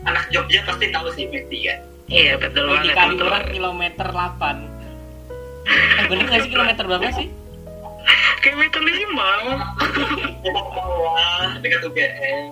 [0.02, 1.80] anak Jogja pasti tahu sih McD kan?
[2.10, 2.98] Iya betul Oh, di banget.
[2.98, 4.58] Kaliurang kilometer 8
[5.62, 7.28] eh bener gak sih kilometer berapa sih?
[8.42, 9.30] Kilometer lima.
[10.42, 12.50] bawah dekat UGM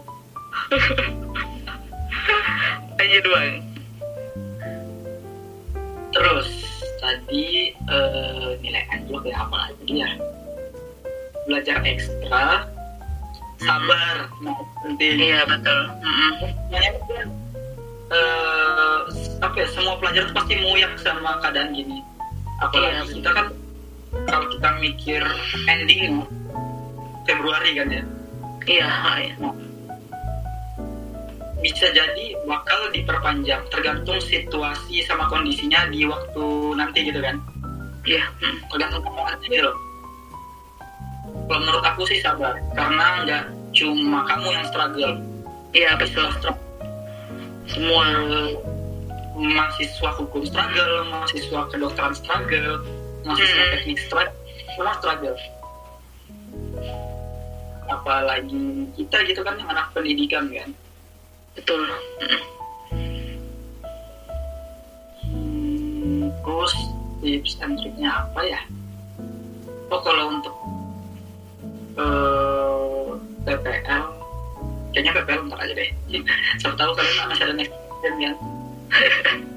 [2.95, 3.55] Lanjut bang.
[6.11, 6.60] terus
[7.01, 10.11] tadi eh, nilai anjlok ya apa lagi ya?
[11.49, 12.69] Belajar ekstra
[13.61, 14.17] sabar.
[14.45, 15.81] Nah penting Iya betul.
[16.69, 17.27] Sebenarnya kan
[18.13, 19.01] eh,
[19.41, 22.05] apa ya semua pelajar tuh pasti muyak sama keadaan gini.
[22.61, 23.47] Apalagi Iya, kita kan
[24.29, 25.23] kalau kita mikir
[25.67, 26.29] ending
[27.25, 28.05] Februari kan ya?
[28.69, 28.91] Iya
[29.25, 29.35] iya
[31.61, 36.45] bisa jadi bakal diperpanjang tergantung situasi sama kondisinya di waktu
[36.77, 37.37] nanti gitu kan
[38.09, 38.65] iya hmm.
[38.73, 39.77] tergantung keadaan gitu loh
[41.47, 43.45] kalau menurut aku sih sabar karena nggak
[43.77, 45.15] cuma kamu yang struggle
[45.77, 46.59] iya betul Struggle.
[47.71, 48.07] semua
[49.41, 52.85] mahasiswa hukum struggle, mahasiswa kedokteran struggle,
[53.25, 53.73] mahasiswa Hmm.
[53.73, 54.37] teknik struggle,
[54.77, 55.37] semua struggle.
[57.91, 60.71] Apalagi kita gitu kan yang anak pendidikan kan.
[61.59, 61.83] Betul.
[65.25, 66.75] Hmm, terus
[67.23, 68.61] tips and triknya apa ya?
[69.91, 70.55] Oh kalau untuk
[71.99, 73.07] eh,
[73.47, 74.05] PPL,
[74.95, 75.91] kayaknya PPL ntar aja deh.
[76.63, 78.37] Siapa tahu kalian masih ada next kan?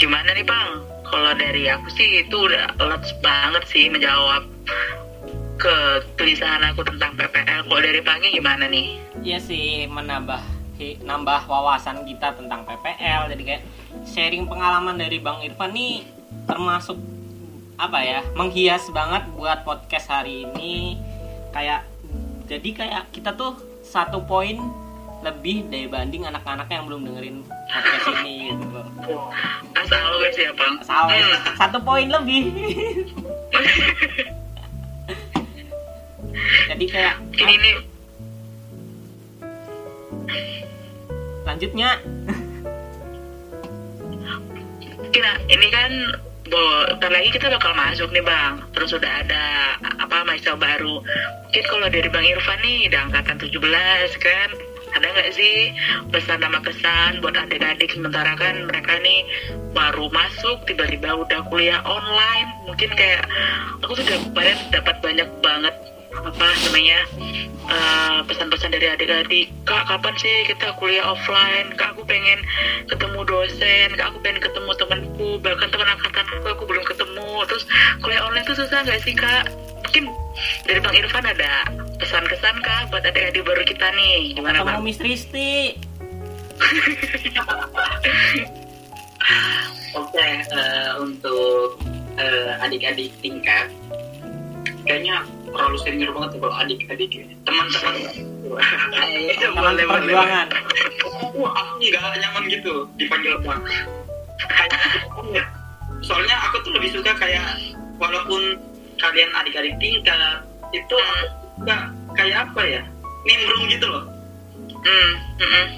[0.00, 4.48] gimana nih bang kalau dari aku sih itu udah lots banget sih menjawab
[6.20, 10.36] kegelisahan aku tentang PPL kalau dari Pangi gimana nih Iya sih menambah
[11.00, 13.62] nambah wawasan kita tentang PPL jadi kayak
[14.04, 16.04] sharing pengalaman dari Bang Irfan nih
[16.44, 17.00] termasuk
[17.80, 21.00] apa ya menghias banget buat podcast hari ini
[21.56, 21.88] kayak
[22.44, 24.60] jadi kayak kita tuh satu poin
[25.24, 29.28] lebih dibanding anak-anak yang belum dengerin podcast ini gitu loh.
[29.72, 31.56] asal lu ya bang Salah, Hmm.
[31.56, 32.44] satu poin lebih.
[36.70, 37.76] jadi kayak ini nih
[41.50, 41.90] lanjutnya.
[45.10, 45.90] Kira, ini kan
[46.46, 48.62] bentar lagi kita bakal masuk nih bang.
[48.74, 49.44] Terus udah ada
[49.98, 51.02] apa mahasiswa baru.
[51.50, 53.58] Mungkin kalau dari bang Irfan nih udah angkatan 17
[54.22, 54.48] kan?
[54.90, 55.70] Ada nggak sih
[56.10, 57.90] pesan sama kesan buat adik-adik?
[57.90, 59.26] Sementara kan mereka nih
[59.74, 62.48] baru masuk tiba-tiba udah kuliah online.
[62.70, 63.26] Mungkin kayak
[63.82, 65.74] aku tuh udah kemarin dapat banyak banget
[66.20, 67.00] apa namanya
[67.70, 71.72] eh, pesan-pesan dari adik-adik kak kapan sih kita kuliah offline?
[71.76, 72.40] Kak aku pengen
[72.88, 73.88] ketemu dosen.
[73.96, 75.28] Kak aku pengen ketemu temanku.
[75.40, 77.30] Bahkan teman angkatanku aku belum ketemu.
[77.48, 77.64] Terus
[78.04, 79.48] kuliah online tuh susah nggak sih kak?
[79.86, 80.04] Mungkin
[80.68, 81.66] dari bang Irfan ada
[81.98, 84.36] pesan-kesan kak buat adik-adik baru kita nih.
[84.36, 84.80] Gimana bang?
[84.84, 85.74] Miss Risti
[89.90, 91.82] Oke, eh, untuk
[92.14, 93.66] eh, adik-adik tingkat,
[94.86, 97.10] kayaknya terlalu senior banget kalau adik-adik
[97.46, 97.94] teman-teman.
[97.94, 98.10] Ayo,
[99.38, 99.86] teman boleh, boleh.
[99.86, 100.46] perjuangan
[101.36, 103.38] Wah, aku nggak nyaman gitu dipanggil.
[103.40, 103.86] Kayak,
[106.00, 107.60] soalnya aku tuh lebih suka kayak
[108.00, 108.56] walaupun
[109.00, 110.96] kalian adik-adik tingkat itu
[111.60, 112.82] suka kayak apa ya
[113.24, 114.04] nimbrung gitu loh
[114.80, 115.68] Hmm, hmm, hmm.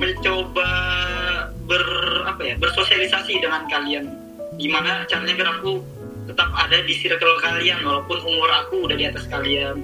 [0.00, 0.70] mencoba
[1.68, 1.84] ber
[2.24, 4.08] apa ya bersosialisasi dengan kalian
[4.56, 5.84] gimana caranya biar aku
[6.28, 9.80] tetap ada di circle kalian walaupun umur aku udah di atas kalian.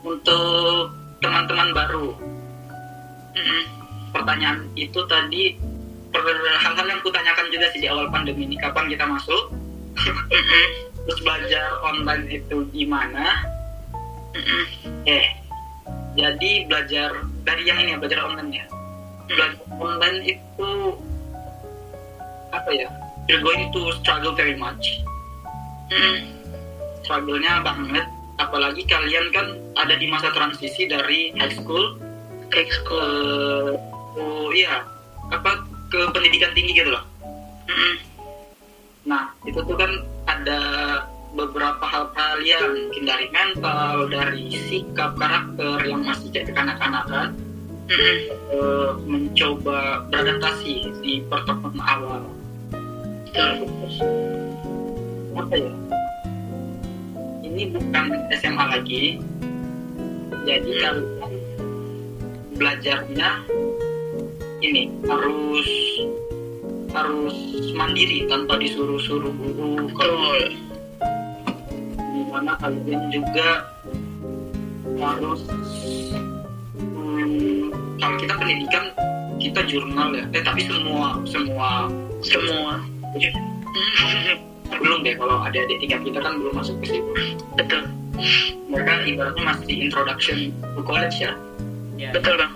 [0.00, 0.88] Untuk
[1.20, 2.16] teman-teman baru.
[4.16, 5.60] Pertanyaan itu tadi
[6.64, 8.56] hal-hal yang kutanyakan juga sih di awal pandemi ini.
[8.56, 9.52] Kapan kita masuk?
[11.04, 13.44] Terus belajar online itu gimana?
[15.04, 15.28] Eh
[16.16, 18.66] jadi belajar dari yang ini ya belajar online ya?
[19.28, 20.70] Belajar online itu
[22.54, 22.88] apa ya
[23.28, 25.00] you're going to struggle very much.
[25.92, 26.16] Hmm,
[27.04, 28.06] struggle-nya banget.
[28.34, 29.46] Apalagi kalian kan
[29.78, 31.98] ada di masa transisi dari high school
[32.50, 33.78] ke school.
[34.14, 34.86] oh iya
[35.34, 37.04] apa ke pendidikan tinggi gitu loh.
[37.66, 37.94] Hmm,
[39.06, 39.90] nah itu tuh kan
[40.30, 40.60] ada
[41.34, 47.34] beberapa hal-hal yang mungkin dari mental dari sikap karakter yang masih kayak kekanak-kanakan
[47.84, 48.18] Hmm, hmm.
[48.48, 52.24] eh, mencoba beradaptasi di pertemuan awal
[55.34, 55.72] apa ya?
[57.42, 58.04] Ini bukan
[58.38, 59.04] SMA lagi.
[60.44, 60.96] Jadi kalian
[62.54, 63.30] belajarnya
[64.62, 65.70] ini harus
[66.94, 67.36] harus
[67.74, 69.34] mandiri tanpa disuruh-suruh.
[69.34, 70.24] Guru kalau
[71.98, 73.66] di mana kalian juga
[75.00, 75.42] harus
[76.78, 78.84] hmm, kalau kita pendidikan
[79.42, 80.24] kita jurnal ya.
[80.30, 81.90] Eh tapi semua semua
[82.24, 82.93] Semua.
[84.74, 87.12] Belum deh kalau ada adik tingkat kita kan belum masuk ke situ.
[87.54, 87.82] Betul.
[88.70, 91.34] mereka ibaratnya masih introduction to college ya
[91.98, 92.52] ya Betul bang.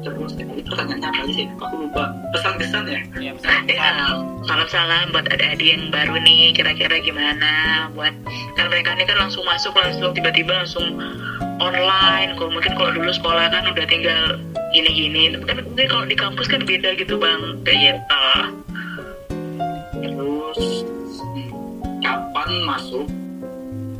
[0.00, 1.46] terus tadi pertanyaannya apa sih?
[1.60, 2.04] Aku lupa.
[2.32, 3.00] Pesan-pesan ya?
[3.20, 3.90] Ya bisa Ya,
[4.46, 7.86] salam-salam buat adik-adik yang baru nih, kira-kira gimana?
[7.92, 8.14] Buat
[8.54, 10.94] kan mereka ini kan langsung masuk langsung tiba-tiba langsung
[11.58, 12.38] online.
[12.38, 14.38] Kalau mungkin kalau dulu sekolah kan udah tinggal
[14.72, 15.34] gini-gini.
[15.36, 17.60] Tapi kan mungkin kalau di kampus kan beda gitu bang.
[17.66, 18.16] Kayak gitu
[22.56, 23.06] kapan masuk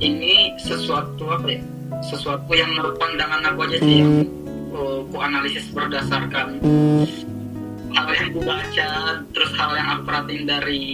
[0.00, 1.60] ini sesuatu apa ya?
[2.04, 4.24] Sesuatu yang menurut pandangan aku aja sih yang
[4.72, 6.60] uh, ku analisis berdasarkan
[7.96, 8.90] hal yang ku baca
[9.32, 10.84] terus hal yang aku perhatiin dari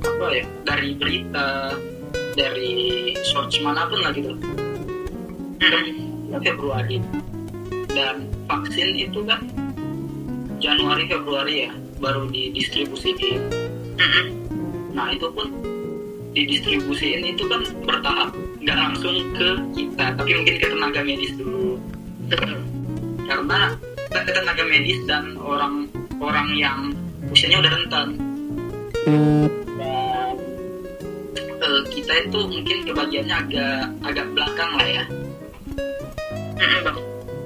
[0.00, 1.76] apa ya dari berita
[2.36, 2.72] dari
[3.24, 4.32] search mana pun lah gitu.
[6.40, 7.04] Februari.
[7.90, 9.44] Dan vaksin itu kan
[10.60, 13.36] Januari Februari ya baru didistribusi di
[14.96, 15.48] nah itu pun
[16.30, 18.30] didistribusiin itu kan bertahap
[18.62, 21.78] nggak langsung ke kita tapi mungkin ke tenaga medis dulu.
[23.26, 23.74] Karena
[24.10, 25.90] ke tenaga medis dan orang
[26.22, 26.78] orang yang
[27.30, 28.08] usianya udah rentan.
[31.34, 35.04] Dan eh, kita itu mungkin kebagiannya agak agak belakang lah ya.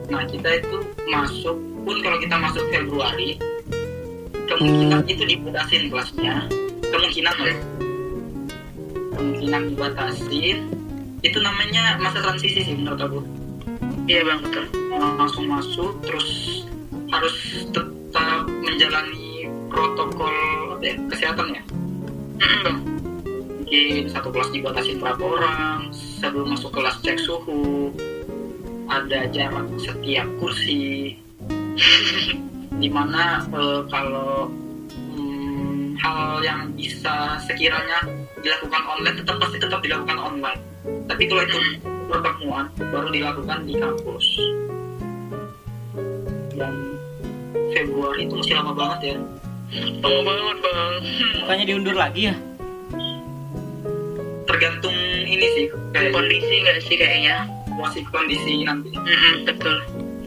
[0.04, 0.76] Nah kita itu
[1.08, 3.40] masuk pun kalau kita masuk Februari
[4.44, 6.44] kemungkinan itu dibatasin kelasnya.
[6.84, 7.73] Kemungkinan loh
[9.24, 10.68] kemungkinan dibatasin
[11.24, 13.20] itu namanya masa transisi sih menurut aku.
[14.04, 14.64] Iya bang betul.
[15.00, 16.28] Langsung masuk terus
[17.08, 17.36] harus
[17.72, 20.36] tetap menjalani protokol
[20.76, 21.62] apa ya, kesehatan ya.
[23.64, 27.96] Mungkin satu kelas dibatasin berapa orang sebelum masuk kelas cek suhu
[28.92, 31.16] ada jarak setiap kursi.
[32.84, 34.52] Di mana eh, kalau
[35.16, 38.04] hmm, hal yang bisa sekiranya
[38.44, 40.60] dilakukan online tetap pasti tetap dilakukan online.
[41.08, 41.58] Tapi kalau itu
[42.06, 44.26] pertemuan baru dilakukan di kampus.
[46.54, 46.74] Dan
[47.74, 49.16] Februari itu masih lama banget ya.
[50.04, 50.92] Lama banget bang.
[51.42, 52.36] Bukannya diundur lagi ya?
[54.54, 54.94] tergantung
[55.26, 57.42] ini sih kayak kondisi nggak sih kayaknya?
[57.74, 58.94] situasi kondisi nanti.
[58.94, 59.76] Mm-mm, betul.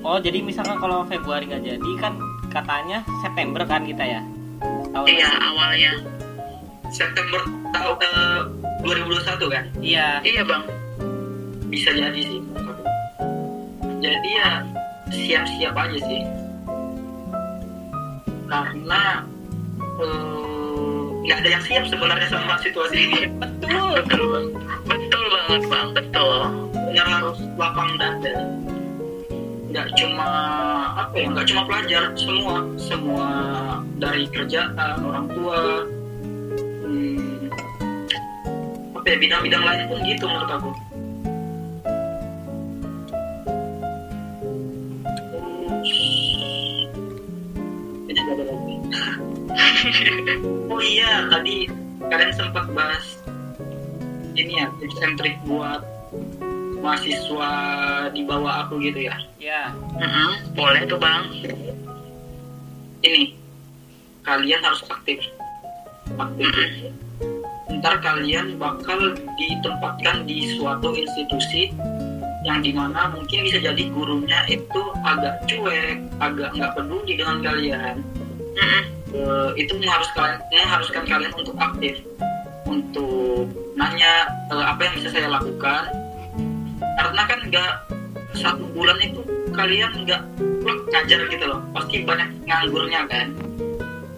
[0.04, 2.20] Oh jadi misalkan kalau Februari nggak jadi kan
[2.52, 4.22] katanya September kan kita ya?
[4.92, 5.92] Tahun iya awalnya.
[6.92, 7.40] September
[7.74, 8.42] tahun eh,
[8.84, 9.64] 2021 kan?
[9.82, 10.08] Iya.
[10.24, 10.64] iya bang.
[11.68, 12.42] Bisa jadi sih.
[13.98, 14.52] Jadi ya
[15.12, 16.22] siap-siap aja sih.
[18.48, 19.04] Karena
[20.00, 23.22] eh, nggak ada yang siap sebenarnya sama situasi ini.
[23.68, 24.00] Betul.
[24.08, 24.42] betul
[24.88, 25.88] betul banget bang.
[25.92, 26.40] Betul.
[26.72, 28.36] Benar harus lapang dada
[29.68, 30.30] nggak cuma
[30.96, 32.66] apa ya nggak cuma pelajar semua.
[32.80, 33.30] Semua
[34.00, 35.86] dari kerjaan orang tua
[39.08, 40.70] ya bidang-bidang lain pun gitu menurut aku.
[50.68, 51.66] Oh iya tadi
[52.12, 53.18] kalian sempat bahas
[54.36, 55.82] ini ya tips and trick buat
[56.84, 57.52] mahasiswa
[58.14, 59.16] di bawah aku gitu ya?
[59.42, 59.74] Ya.
[59.98, 61.26] Mm-mm, boleh tuh bang.
[63.02, 63.34] Ini
[64.22, 65.24] kalian harus aktif.
[66.20, 66.94] Aktif
[67.80, 71.70] ntar kalian bakal ditempatkan di suatu institusi
[72.46, 77.96] yang di mana mungkin bisa jadi gurunya itu agak cuek agak nggak peduli dengan kalian.
[79.14, 82.00] Eh, itu mengharuskan mengharuskan kalian untuk aktif
[82.68, 85.92] untuk nanya eh, apa yang bisa saya lakukan.
[86.98, 87.74] Karena kan nggak
[88.38, 89.22] satu bulan itu
[89.54, 90.22] kalian nggak
[90.66, 91.60] ngajar gitu loh.
[91.76, 93.28] Pasti banyak nganggurnya kan.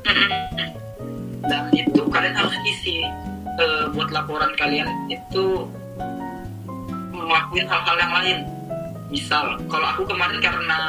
[0.06, 0.32] Mm-mm,
[1.50, 3.04] dan itu kalian harus isi
[3.60, 5.68] eh, buat laporan kalian itu
[7.14, 8.38] ngelakuin hal-hal yang lain.
[9.10, 10.80] Misal kalau aku kemarin karena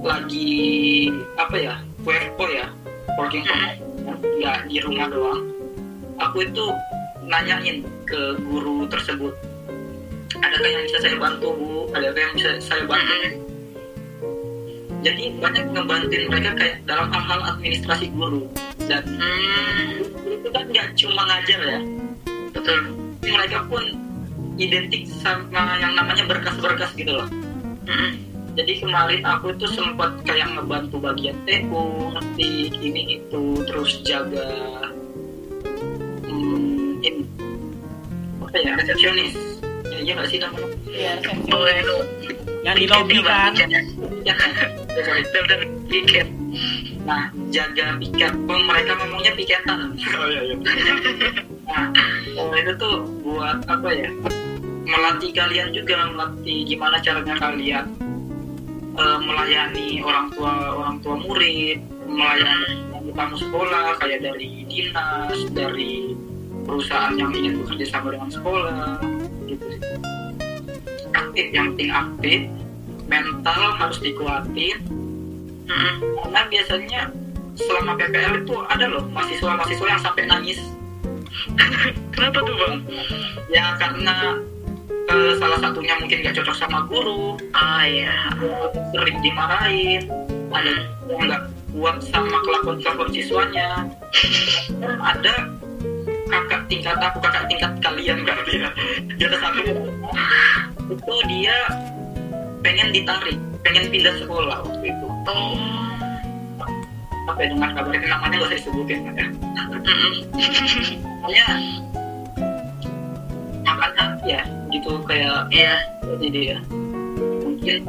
[0.00, 1.74] lagi apa ya
[2.06, 2.66] WFO ya
[3.18, 5.42] working from home nggak di rumah doang
[6.22, 6.70] aku itu
[7.26, 9.34] nanyain ke guru tersebut
[10.36, 11.70] adakah yang bisa saya bantu bu?
[11.94, 13.14] Adakah yang bisa saya bantu?
[14.98, 18.50] Jadi banyak ngebantuin mereka kayak dalam hal-hal administrasi guru.
[18.90, 21.80] Dan mm, itu kan nggak cuma ngajar ya.
[22.56, 22.78] Betul.
[23.20, 23.84] Mereka pun
[24.56, 27.28] identik sama yang namanya berkas-berkas gitu loh.
[28.56, 34.48] Jadi kemarin aku tuh sempat kayak ngebantu bagian teko ngetik ini itu terus jaga
[36.24, 37.22] hmm, ini.
[38.40, 39.36] Apa ya resepsionis.
[39.92, 40.68] Ya iya nggak sih namanya?
[40.88, 41.12] Iya.
[41.46, 41.98] boleh lu
[42.64, 43.52] Yang di lobby kan?
[44.24, 44.52] ya kan?
[44.98, 45.22] Ya, sorry.
[45.30, 46.26] bener piket
[47.08, 48.36] nah jaga piket.
[48.44, 49.96] Pun mereka ngomongnya piketan.
[49.96, 50.56] Oh iya iya.
[51.68, 51.92] Nah
[52.40, 54.08] oh, itu tuh buat apa ya?
[54.88, 57.84] Melatih kalian juga melatih gimana caranya kalian
[58.96, 66.16] eh, melayani orang tua orang tua murid melayani tamu sekolah kayak dari dinas dari
[66.64, 69.00] perusahaan yang ingin bekerja sama dengan sekolah
[69.44, 69.80] gitu sih.
[71.12, 72.40] Aktif yang penting aktif.
[73.08, 74.97] Mental harus dikuatin
[75.68, 75.94] Mm-mm.
[76.24, 77.00] karena biasanya
[77.58, 80.60] selama PPL itu ada loh mahasiswa-mahasiswa yang sampai nangis.
[82.14, 82.76] Kenapa tuh bang?
[83.52, 84.38] ya karena
[85.10, 87.36] eh, salah satunya mungkin gak cocok sama guru.
[87.52, 88.32] Ah iya.
[88.94, 90.08] sering dimarahin.
[90.48, 90.70] Ada
[91.12, 91.42] yang nggak
[91.76, 93.68] kuat sama kelakuan kelakuan siswanya.
[94.80, 95.34] Dan ada
[96.28, 98.68] kakak tingkat aku kakak tingkat kalian berarti ya
[99.16, 99.60] di atas aku
[100.92, 101.56] itu dia
[102.60, 103.38] pengen ditarik
[103.68, 105.06] pengen pindah sekolah waktu itu.
[105.28, 105.60] Oh.
[107.28, 109.26] apa ya dengan kabarnya namanya nggak usah disebutin ya?
[111.20, 111.46] Pokoknya
[113.68, 114.42] makan hati ya
[114.72, 115.76] gitu kayak Iya.
[116.16, 116.58] jadi ya
[117.44, 117.84] mungkin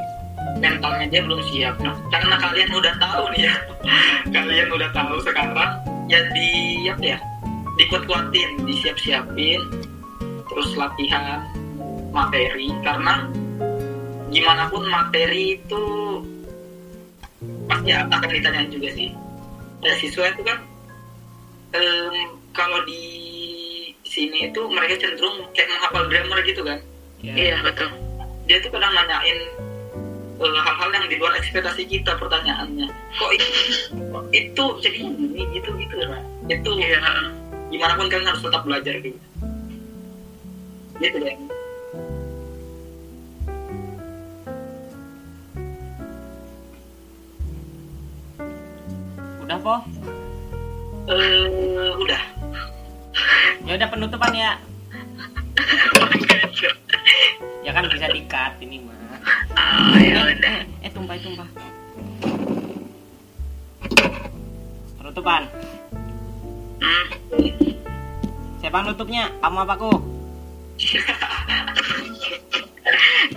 [0.59, 1.79] mentalnya dia belum siap.
[1.79, 3.55] Nah karena kalian udah tahu nih ya
[4.35, 5.71] kalian udah tahu sekarang
[6.11, 6.49] ya di
[6.91, 7.17] apa ya
[7.79, 9.63] dikuat-kuatin disiap-siapin
[10.51, 11.47] terus latihan
[12.11, 13.31] materi karena
[14.29, 15.83] gimana pun materi itu
[17.65, 19.09] pasti akan ditanyain juga sih.
[19.79, 20.59] Ya, siswa itu kan
[21.73, 22.15] em,
[22.51, 23.03] kalau di
[24.03, 26.79] sini itu mereka cenderung kayak menghafal grammar gitu kan.
[27.23, 27.59] Iya.
[27.65, 27.89] Betul.
[28.49, 29.39] dia tuh kadang nanyain
[30.41, 32.89] eh, hal-hal yang di luar ekspektasi kita pertanyaannya.
[33.17, 33.49] Kok itu
[34.09, 37.01] kok itu jadi ini gitu gitu lah itu Iya.
[37.69, 39.19] gimana pun kalian harus tetap belajar gitu.
[40.99, 41.37] Gitu deh
[49.49, 49.81] Udah po?
[51.09, 52.21] eh udah
[53.65, 54.61] Ya udah penutupan ya.
[57.65, 58.93] Ya kan bisa dikat ini mah.
[59.57, 60.57] Ah ya udah.
[60.85, 61.49] Eh tumpah tumpah.
[65.01, 65.49] Penutupan.
[66.77, 67.05] Hmm.
[68.61, 69.33] Siapa nutupnya?
[69.41, 69.91] Kamu apa aku?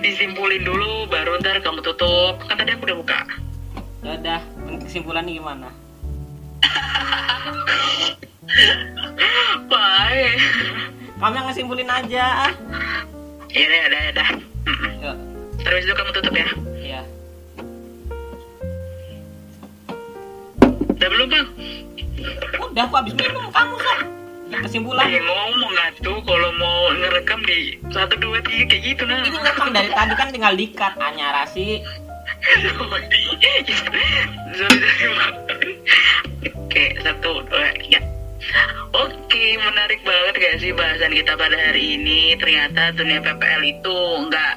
[0.04, 2.36] Disimpulin dulu baru ntar kamu tutup.
[2.44, 3.18] Kan tadi aku udah buka.
[4.04, 4.40] Ya udah,
[4.84, 5.72] kesimpulannya gimana?
[9.70, 10.36] Baik.
[11.18, 12.24] Kamu yang ngesimpulin aja.
[12.50, 12.52] ah.
[13.52, 13.66] Iya
[14.16, 14.28] deh.
[14.64, 14.92] Mm-mm.
[15.04, 15.16] Yuk,
[15.62, 16.48] Terus itu kamu tutup ya.
[16.80, 17.00] iya.
[20.96, 21.46] Udah belum bang?
[22.72, 23.44] Udah, aku habis minum.
[23.50, 23.98] Kamu sok.
[24.52, 25.08] Kesimpulan.
[25.08, 25.72] Lagi ngomong
[26.04, 29.24] tuh kalau mau ngerekam di satu dua tiga kayak gitu nah.
[29.24, 30.92] Ini rekam dari tadi kan tinggal dikat.
[31.00, 31.80] Anyara sih.
[34.52, 35.34] Sorry, sorry, Bang.
[36.72, 38.00] Oke, satu, dua, tiga.
[38.96, 42.32] Oke, menarik banget gak sih bahasan kita pada hari ini?
[42.40, 44.54] Ternyata dunia PPL itu nggak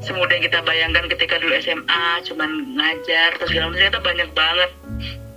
[0.00, 3.76] semudah yang kita bayangkan ketika dulu SMA, cuman ngajar, terus segala.
[3.76, 4.70] Ternyata banyak banget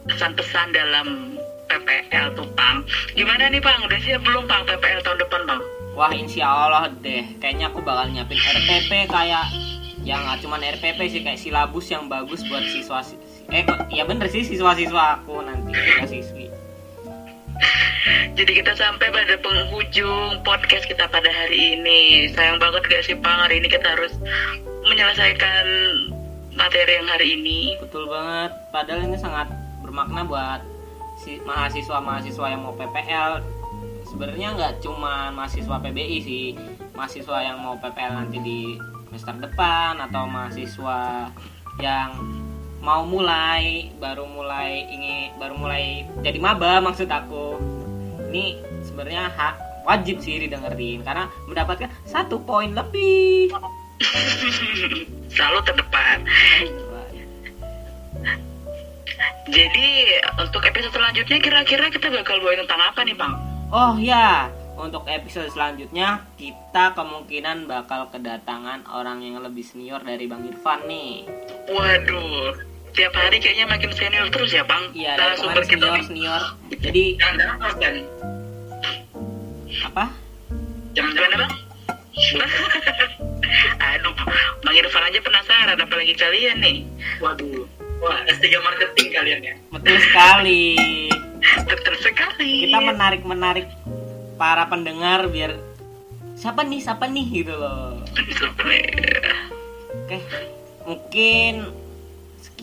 [0.08, 1.36] pesan-pesan dalam
[1.68, 2.88] PPL tuh, Pang.
[3.20, 3.84] Gimana nih, Pang?
[3.84, 5.60] Udah siap belum, Pang, PPL tahun depan, Bang?
[6.00, 7.36] Wah, insya Allah deh.
[7.44, 9.44] Kayaknya aku bakal nyiapin RPP kayak
[10.08, 13.04] yang nggak cuman RPP sih kayak silabus yang bagus buat siswa
[13.52, 16.48] eh kok ya bener sih siswa-siswa aku nanti siswa-siswi
[18.34, 22.28] Jadi kita sampai pada penghujung podcast kita pada hari ini.
[22.34, 24.12] Sayang banget gak sih Pang, hari ini kita harus
[24.90, 25.66] menyelesaikan
[26.58, 27.78] materi yang hari ini.
[27.80, 28.52] betul banget.
[28.74, 29.48] Padahal ini sangat
[29.86, 30.60] bermakna buat
[31.22, 33.40] si mahasiswa-mahasiswa yang mau PPL
[34.10, 36.48] sebenarnya nggak cuma mahasiswa PBI sih.
[36.94, 38.60] Mahasiswa yang mau PPL nanti di
[39.10, 41.30] semester depan atau mahasiswa
[41.82, 42.10] yang
[42.84, 47.58] mau mulai baru mulai ingin baru mulai jadi maba maksud aku
[48.30, 49.56] ini sebenarnya hak
[49.88, 53.56] wajib sih didengerin karena mendapatkan satu poin lebih
[55.34, 56.18] Selalu terdepan.
[59.54, 59.90] Jadi
[60.40, 63.36] untuk episode selanjutnya kira-kira kita bakal bawain tentang apa nih Bang?
[63.74, 64.48] Oh ya,
[64.80, 71.28] untuk episode selanjutnya kita kemungkinan bakal kedatangan orang yang lebih senior dari Bang Irfan nih.
[71.70, 72.56] Waduh,
[72.94, 74.94] tiap hari kayaknya makin senior terus ya Bang.
[74.94, 76.06] Iya, dari Narasumber kemarin kita senior nih.
[76.06, 76.42] senior.
[76.80, 77.96] Jadi jangan-jangan Mas Dan
[79.84, 80.06] apa?
[80.94, 81.54] jangan-jangan Gimana Bang?
[83.84, 84.14] Aduh,
[84.62, 86.78] Bang Irfan aja penasaran apalagi kalian nih.
[87.20, 87.66] waduh
[88.00, 90.64] wah S3 marketing kalian ya Betul sekali.
[91.64, 92.68] Betul sekali.
[92.68, 93.68] Kita menarik menarik
[94.36, 95.58] para pendengar biar
[96.36, 97.98] siapa nih siapa nih gitu loh.
[99.96, 100.18] Oke,
[100.84, 101.54] mungkin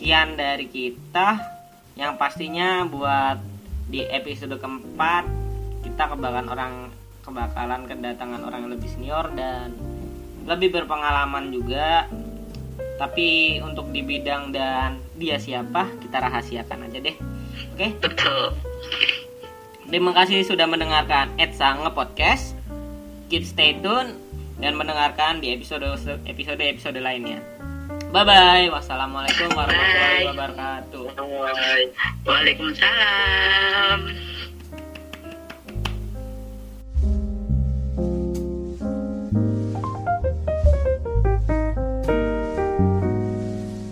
[0.01, 1.37] sekian dari kita.
[1.93, 3.37] Yang pastinya buat
[3.85, 5.29] di episode keempat
[5.85, 6.73] kita kebakalan orang
[7.21, 9.77] kebakalan kedatangan orang yang lebih senior dan
[10.49, 12.09] lebih berpengalaman juga.
[12.97, 17.17] Tapi untuk di bidang dan dia siapa kita rahasiakan aja deh.
[17.77, 18.57] Oke, Betul.
[19.85, 22.57] terima kasih sudah mendengarkan Etsa Nge Podcast.
[23.29, 24.17] Keep stay tune
[24.57, 25.85] dan mendengarkan di episode
[26.25, 27.50] episode episode lainnya.
[28.11, 28.67] Bye bye.
[28.67, 31.03] Wassalamualaikum warahmatullahi wabarakatuh.
[32.27, 33.99] Waalaikumsalam.